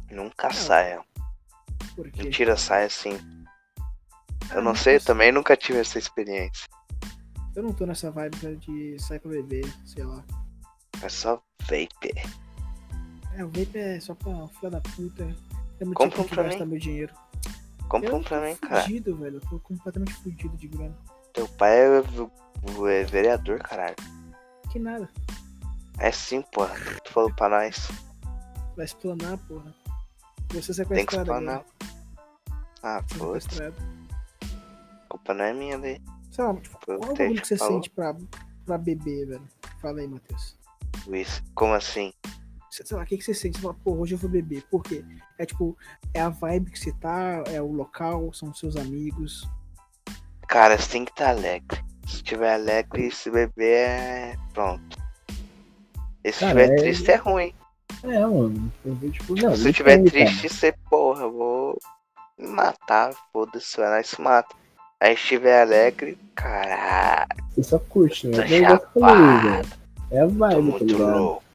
[0.09, 0.23] Não.
[0.23, 1.03] Nunca saia.
[1.95, 2.23] Por quê?
[2.23, 3.19] Mentira, sai assim.
[4.53, 6.67] Eu não sei, eu também nunca tive essa experiência.
[7.55, 10.23] Eu não tô nessa vibe velho, de sair pra beber, sei lá.
[11.03, 12.13] É só vape.
[13.37, 15.23] É, o vape é só pra filha da puta.
[15.79, 17.13] É muito Compra um pra gastar meu dinheiro.
[17.87, 18.81] Compra um pra mim, cara.
[18.81, 19.35] fudido, velho.
[19.37, 20.97] Eu tô completamente fudido de grana.
[21.33, 23.95] Teu pai é, é vereador, caralho.
[24.71, 25.07] Que nada.
[25.99, 26.73] É sim, porra.
[27.03, 27.87] Tu falou pra nós.
[28.75, 29.71] Vai explanar, porra.
[30.51, 31.63] Você Tem que sequestrado explanar.
[32.81, 33.75] Ah, Você foda sequestrado.
[34.41, 36.01] A culpa não é minha daí.
[36.31, 37.73] Sei lá, tipo, qual o bagulho que você falou.
[37.75, 38.15] sente pra,
[38.65, 39.47] pra beber, velho?
[39.79, 40.57] Fala aí, Matheus.
[41.05, 42.11] Luiz, como assim?
[42.85, 43.57] Sei lá, o que, que você sente?
[43.57, 44.63] Você fala, pô, hoje eu vou beber.
[44.69, 45.03] Por quê?
[45.37, 45.77] É tipo,
[46.13, 49.47] é a vibe que você tá, é o local, são seus amigos.
[50.47, 51.83] Cara, você tem que estar alegre.
[52.07, 54.35] Se tiver alegre, se beber é.
[54.53, 54.97] Pronto.
[56.23, 57.53] E se Cara, tiver é- triste é ruim.
[58.03, 58.71] É, mano.
[58.85, 61.77] Eu vi, tipo, não, se tiver triste, você, porra, eu vou
[62.37, 64.55] me matar, foda-se, vai lá e se mata.
[64.99, 68.37] Aí se tiver alegre, caralho, Você só curte, né?
[68.37, 69.67] tô É eu.
[70.09, 71.17] É a vibe, tá ligado?
[71.17, 71.46] louco.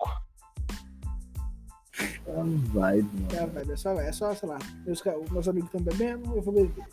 [2.27, 3.53] É a vibe, É, mano.
[3.53, 6.85] velho, é só, é só, sei lá, meus, meus amigos estão bebendo, eu vou beber.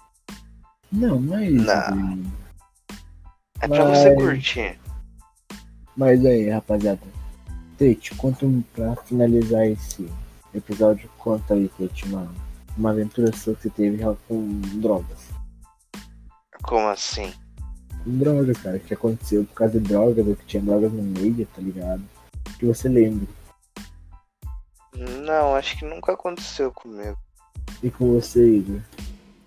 [0.92, 2.24] Não, não é isso, Não.
[3.62, 4.80] É pra você Mas- curtir.
[5.96, 7.02] Mas aí, rapaziada.
[7.78, 10.10] Tete, conta um, pra finalizar esse
[10.54, 12.30] episódio, conta aí, Tete, uma,
[12.78, 15.30] uma aventura sua que você teve com drogas.
[16.64, 17.32] Como assim?
[18.04, 21.02] Com droga, cara, o que aconteceu por causa de drogas, ou que tinha drogas no
[21.04, 22.02] meio, tá ligado?
[22.58, 23.28] Que você lembra.
[24.94, 27.18] Não, acho que nunca aconteceu comigo.
[27.84, 28.82] E com você, Igor?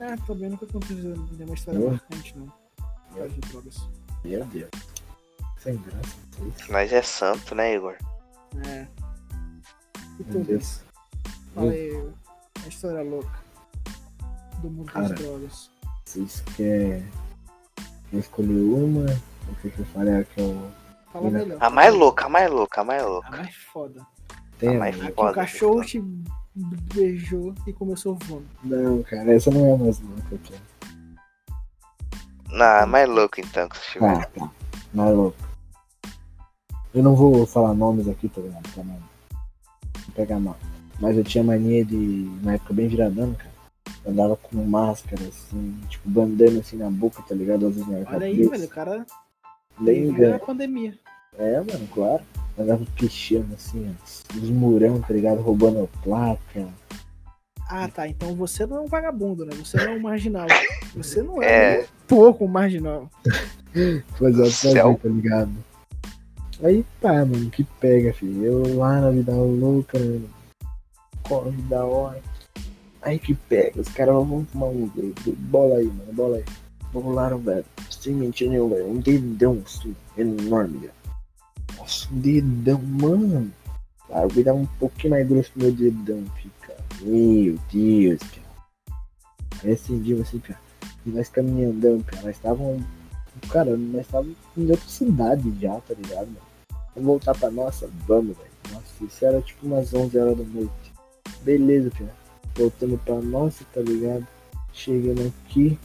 [0.01, 1.93] Ah, também nunca aconteceu nenhuma história Boa.
[1.93, 2.47] marcante, não.
[3.09, 3.76] Por causa de drogas.
[4.24, 4.70] Meu Deus.
[5.59, 6.16] Sem graça,
[6.59, 6.72] isso.
[6.72, 7.97] Mas é santo, né, Igor?
[8.66, 8.86] É.
[10.18, 10.80] E Meu tu, Deus.
[11.55, 12.09] Fala aí,
[12.64, 13.43] A história louca
[14.61, 15.09] do mundo Cara.
[15.09, 15.70] das drogas.
[16.05, 17.07] Vocês querem
[18.11, 19.05] quer escolher uma?
[19.51, 20.70] O que que eu falei é que eu
[21.12, 21.38] Fala Né?
[21.40, 21.59] melhor.
[21.62, 23.30] A mais louca, a mais louca, a mais A louca.
[23.30, 24.07] mais foda.
[24.68, 24.86] Ah?
[24.86, 25.86] Aqui Foda, o cachorro foda.
[25.86, 26.04] te
[26.94, 28.50] beijou e começou o vômito.
[28.64, 30.62] Não, cara, essa não é a mais louca, cara.
[32.50, 34.14] Não, a mais louca então que você tiver.
[34.14, 34.50] Tá, tá.
[34.92, 35.36] Mais louco.
[36.94, 38.68] Eu não vou falar nomes aqui, tá ligado?
[38.74, 39.12] Pra não
[40.12, 40.56] não pegar mal.
[41.00, 43.52] Mas eu tinha mania de, na época bem viradão, cara.
[44.04, 47.66] Eu andava com máscara, assim, tipo, bandana assim na boca, tá ligado?
[47.66, 49.06] Às vezes na Olha aí, velho, o cara
[49.80, 50.36] Lembra?
[50.36, 50.98] a pandemia.
[51.39, 52.22] É, mano, claro.
[52.59, 55.41] Andava pichando, assim, ó, os murão, tá ligado?
[55.41, 56.68] Roubando placa.
[57.68, 58.07] Ah, tá.
[58.07, 59.53] Então você não é um vagabundo, né?
[59.57, 60.47] Você não é um marginal.
[60.95, 61.76] Você não É.
[61.76, 63.11] é, um pouco marginal.
[64.20, 64.93] O Céu.
[64.93, 65.51] fazer, tá ligado?
[66.62, 68.45] Aí pá, mano, que pega, filho.
[68.45, 70.28] Eu lá na vida louca, mano.
[71.22, 72.20] Corre da hora.
[73.01, 74.91] Aí que pega, os caras vão fumar um.
[75.39, 76.45] Bola aí, mano, bola aí.
[76.93, 77.64] Bolaram, velho.
[77.91, 78.91] Sem mentir nenhum, velho.
[78.91, 80.93] Um dedão assim, enorme, velho.
[81.76, 83.52] Nossa, um dedão, mano.
[84.10, 86.76] Ah, eu dar um pouquinho mais grosso meu dedão, fica.
[87.00, 88.92] Meu Deus, cara.
[89.64, 90.60] Aí acendi assim, cara.
[91.06, 92.22] E nós caminhando, cara.
[92.22, 92.82] Nós estávamos
[93.48, 96.52] Cara, nós estávamos em outra cidade já, tá ligado, mano?
[96.94, 97.88] Vamos voltar pra nossa?
[98.06, 98.50] Vamos, velho.
[98.72, 100.92] Nossa, isso era tipo umas 11 horas da noite.
[101.42, 102.14] Beleza, cara.
[102.54, 104.26] Voltando pra nossa, tá ligado?
[104.72, 105.78] Chegando aqui.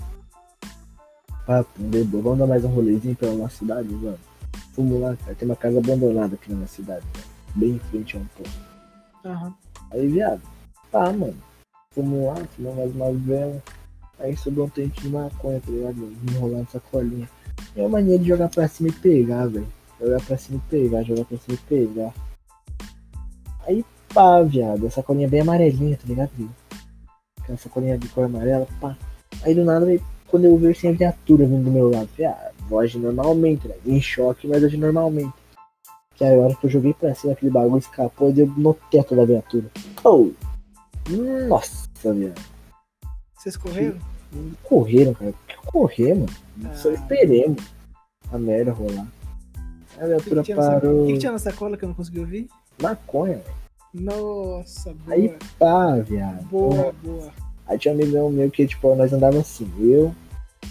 [1.78, 2.22] Bebo.
[2.22, 4.20] Vamos dar mais um rolezinho pela nossa cidade, vamos.
[4.78, 5.34] Fomos lá, cara.
[5.34, 7.28] Tem uma casa abandonada aqui na minha cidade, velho.
[7.56, 8.60] Bem em frente a um posto.
[9.26, 9.54] Aham.
[9.90, 10.42] Aí, viado,
[10.92, 11.36] tá, mano.
[11.96, 13.64] Fomos lá, fumamos mais uma vela.
[14.20, 15.96] Aí sobrou um tente de maconha, tá ligado?
[15.96, 16.16] mano?
[16.30, 17.28] Enrolando sacolinha.
[17.76, 19.68] É a mania de jogar pra cima e pegar, velho.
[20.00, 22.14] Jogar pra cima e pegar, jogar pra cima e pegar.
[23.66, 24.86] Aí, pá, viado.
[24.86, 26.52] A sacolinha bem amarelinha, tá ligado, filho?
[27.42, 28.96] Aquela sacolinha de cor amarela, pá.
[29.42, 29.88] Aí do nada,
[30.28, 32.47] quando eu vi assim, a viatura vindo do meu lado, falei, ah,
[32.80, 33.76] agir normalmente, né?
[33.86, 35.34] Em choque, mas agir normalmente.
[36.16, 38.74] Que aí a hora que eu joguei pra cima, aquele bagulho escapou e deu no
[38.90, 39.66] teto da viatura.
[40.04, 40.32] Oh!
[41.48, 42.42] Nossa, viado.
[43.36, 43.98] Vocês correram?
[44.64, 45.34] Correram, cara.
[45.48, 46.76] Que correr, mano?
[46.76, 46.94] Só Ah.
[46.94, 47.64] esperemos
[48.32, 49.08] a merda rolar.
[49.96, 50.72] A que, viatura que sacola?
[50.82, 51.04] parou.
[51.04, 52.48] o que que tinha na sacola que eu não consegui ouvir?
[52.82, 53.58] Maconha, velho.
[53.94, 55.16] Nossa, boa.
[55.16, 56.44] Aí pá, viado.
[56.50, 57.32] boa, boa.
[57.68, 60.14] Aí tinha um amigão meu que, tipo, nós andávamos assim, eu,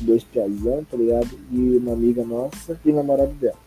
[0.01, 1.31] dois piazão, tá ligado?
[1.51, 3.59] E uma amiga nossa e o namorado dela.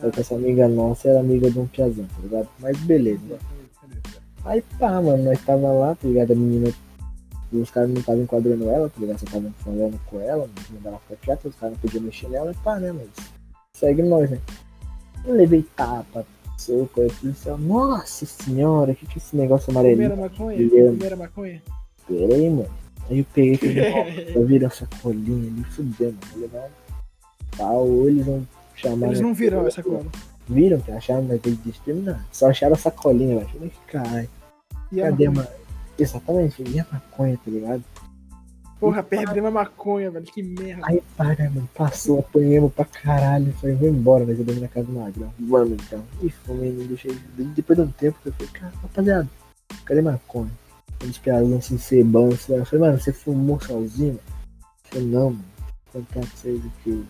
[0.00, 2.48] Só que essa amiga nossa era amiga de um piazão, tá ligado?
[2.58, 3.38] Mas beleza?
[4.44, 6.32] Aí pá, mano, nós tava lá, tá ligado?
[6.32, 6.72] A menina,
[7.52, 9.18] os caras não estavam enquadrando ela, tá ligado?
[9.18, 12.52] Só estavam falando com ela, mas mandaram ficar quieta, os caras não podiam mexer nela,
[12.52, 13.08] e pá, né, mas
[13.72, 14.38] segue nós, né?
[15.24, 16.24] Eu levei tapa,
[16.58, 20.10] soco, aí a polícia, nossa senhora, que que é esse negócio amarelinho?
[20.10, 20.56] Primeira maconha?
[20.56, 21.62] Primeira maconha?
[22.06, 22.85] Pera aí, mano.
[23.08, 26.16] Aí eu peguei e falei, nossa, vira essa colinha ali, fudendo.
[26.36, 26.70] Não,
[27.56, 29.06] pau, ou eles vão chamar.
[29.08, 30.06] Eles não viram essa cola.
[30.48, 32.20] Viram que acharam, mas eles discriminaram.
[32.30, 33.48] Só acharam a sacolinha, velho.
[33.48, 34.28] Falei, caralho,
[34.68, 35.48] a cadê a maconha?
[35.50, 35.66] ma...
[35.98, 37.84] Exatamente, e a maconha, tá ligado?
[38.78, 40.26] Porra, perdemos a maconha, velho.
[40.26, 40.86] Que merda.
[40.86, 41.02] Aí
[41.38, 43.52] né, mano, passou, apanhamos pra caralho.
[43.54, 45.32] Falei, vou embora, mas eu dormi na casa do magrão.
[45.40, 46.04] Vamos então.
[46.22, 47.16] E fumei, não deixei.
[47.36, 49.28] Depois de um tempo, eu falei, cara, rapaziada,
[49.84, 50.50] cadê a maconha?
[51.00, 52.54] Eles pegaram assim, cebão, assim.
[52.54, 54.14] Eu falei, mano, você fumou sozinho?
[54.14, 55.44] Eu falei, não, mano,
[55.92, 57.04] vou contar pra vocês aqui.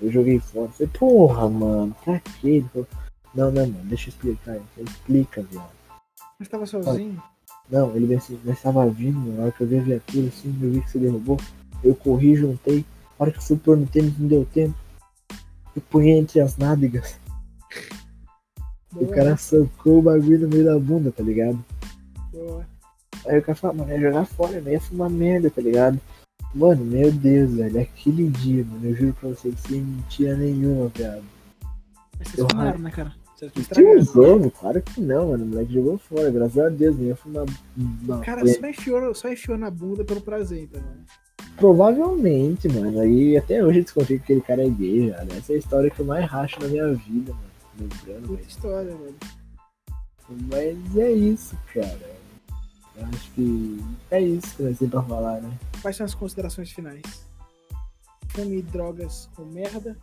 [0.00, 0.66] Eu joguei fora.
[0.66, 2.48] Eu falei, porra, mano, pra quê?
[2.48, 2.88] Ele falou,
[3.34, 4.56] não, não, mano, deixa eu explicar.
[4.74, 5.70] Falei, explica, viado.
[6.38, 7.22] Mas tava sozinho?
[7.70, 10.90] Não, ele estava vindo, na hora que eu vi a viatura, assim, eu vi que
[10.90, 11.38] você derrubou.
[11.84, 12.84] Eu corri, juntei.
[13.18, 14.74] Na hora que eu fui pôr no tênis, não deu tempo.
[15.76, 17.18] Eu punhei entre as nádegas.
[18.94, 21.62] E o Boa, cara socou o bagulho no meio da bunda, tá ligado?
[22.32, 22.66] boa.
[23.28, 26.00] Aí o cara falou, mano, ia jogar fora, não ia fumar merda, tá ligado?
[26.54, 31.22] Mano, meu Deus, velho, aquele dia, mano, eu juro pra vocês, sem mentira nenhuma, viado.
[32.18, 33.12] Mas vocês Eu- fumaram, né, cara?
[33.52, 34.02] Que estragaram.
[34.02, 34.50] jogo?
[34.50, 37.44] Claro que não, mano, o moleque jogou fora, graças a Deus, não ia fumar.
[37.44, 38.54] O cara maconha.
[38.60, 40.80] só enfiou, só enfiou na bunda pelo prazer, então.
[40.80, 40.88] né?
[41.56, 42.98] Provavelmente, mano.
[43.00, 45.32] Aí até hoje eu desconfio que aquele cara é gay, velho.
[45.38, 47.48] Essa é a história que eu mais racho na minha vida, mano.
[47.78, 49.14] Lembrando, Puta mas, história, velho.
[50.50, 52.17] mas é isso, cara.
[52.98, 53.78] Eu acho que
[54.10, 55.56] é isso que nós temos pra falar, né?
[55.80, 57.02] Quais são as considerações finais?
[58.30, 59.96] Fume drogas com merda.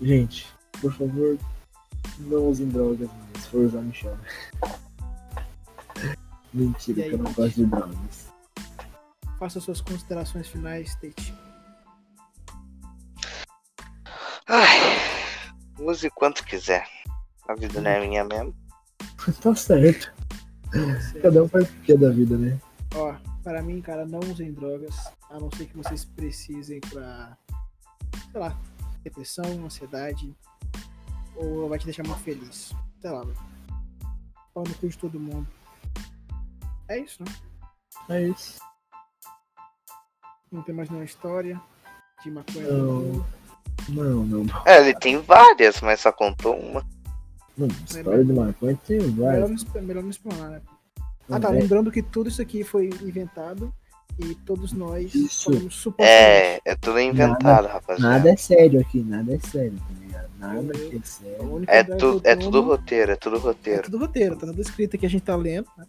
[0.00, 0.46] Gente,
[0.80, 1.38] por favor,
[2.18, 4.20] não usem drogas, mas se for usar, me chama.
[6.52, 8.26] Mentira, aí, que eu não gosto de drogas.
[9.38, 11.34] Faça suas considerações finais, Tate.
[14.48, 14.78] Ai,
[15.78, 16.88] use quanto quiser.
[17.46, 18.54] A vida não é minha mesmo.
[19.40, 20.15] tá certo.
[21.22, 22.58] Cada um faz o que é da vida, né?
[22.94, 24.94] Ó, para mim, cara, não usem drogas,
[25.30, 27.36] a não ser que vocês precisem pra,
[28.32, 28.58] sei lá,
[29.02, 30.34] depressão, ansiedade,
[31.36, 32.74] ou vai te deixar muito feliz.
[33.00, 33.36] Sei lá, velho.
[34.54, 35.46] Pau no cu de todo mundo.
[36.88, 37.32] É isso, né?
[38.08, 38.58] É isso.
[40.50, 41.60] Não tem mais nenhuma história
[42.22, 42.68] de maconha.
[42.68, 43.26] Não.
[43.88, 44.44] Não, não.
[44.44, 44.62] não.
[44.64, 46.84] É, ele tem várias, mas só contou uma.
[47.56, 49.64] Não, história de maconha tem Melhor várias.
[49.74, 50.60] melhor não explanar, né?
[51.30, 51.48] Ah, tá.
[51.48, 51.60] é.
[51.60, 53.72] Lembrando que tudo isso aqui foi inventado
[54.18, 55.50] e todos nós Isso.
[55.52, 56.12] somos supostamente.
[56.12, 58.08] É, é tudo inventado, rapaziada.
[58.16, 60.28] Nada é sério aqui, nada é sério, tá ligado?
[60.38, 61.64] Nada é A sério.
[61.66, 63.82] É, tu, é tudo roteiro, é tudo É roteiro.
[63.82, 65.66] tudo roteiro, tá tudo escrito aqui, a gente tá lendo.
[65.76, 65.86] né?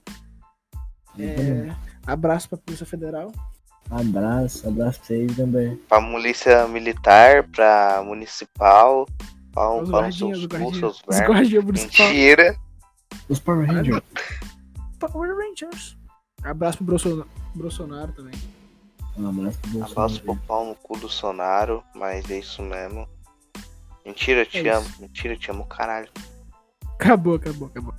[1.20, 3.32] É, abraço pra Polícia Federal.
[3.90, 5.76] Abraço, abraço pra vocês também.
[5.88, 9.08] Pra polícia militar, pra municipal,
[9.52, 10.48] pra um Os guardinhas, seus
[10.80, 11.84] seus Os.
[11.84, 12.58] Mentira.
[13.30, 14.02] Os Power Rangers.
[15.00, 15.98] Power Rangers.
[16.44, 18.34] Abraço pro Bolsonaro, Bolsonaro também.
[19.18, 20.24] Um abraço pro Abraço Bolsonaro.
[20.24, 23.08] pro pau no cu do Sonaro, mas é isso mesmo.
[24.06, 24.88] Mentira, te É amo.
[24.88, 25.02] isso.
[25.02, 26.08] Mentira, te amo, caralho.
[27.00, 27.94] Acabou, acabou, acabou.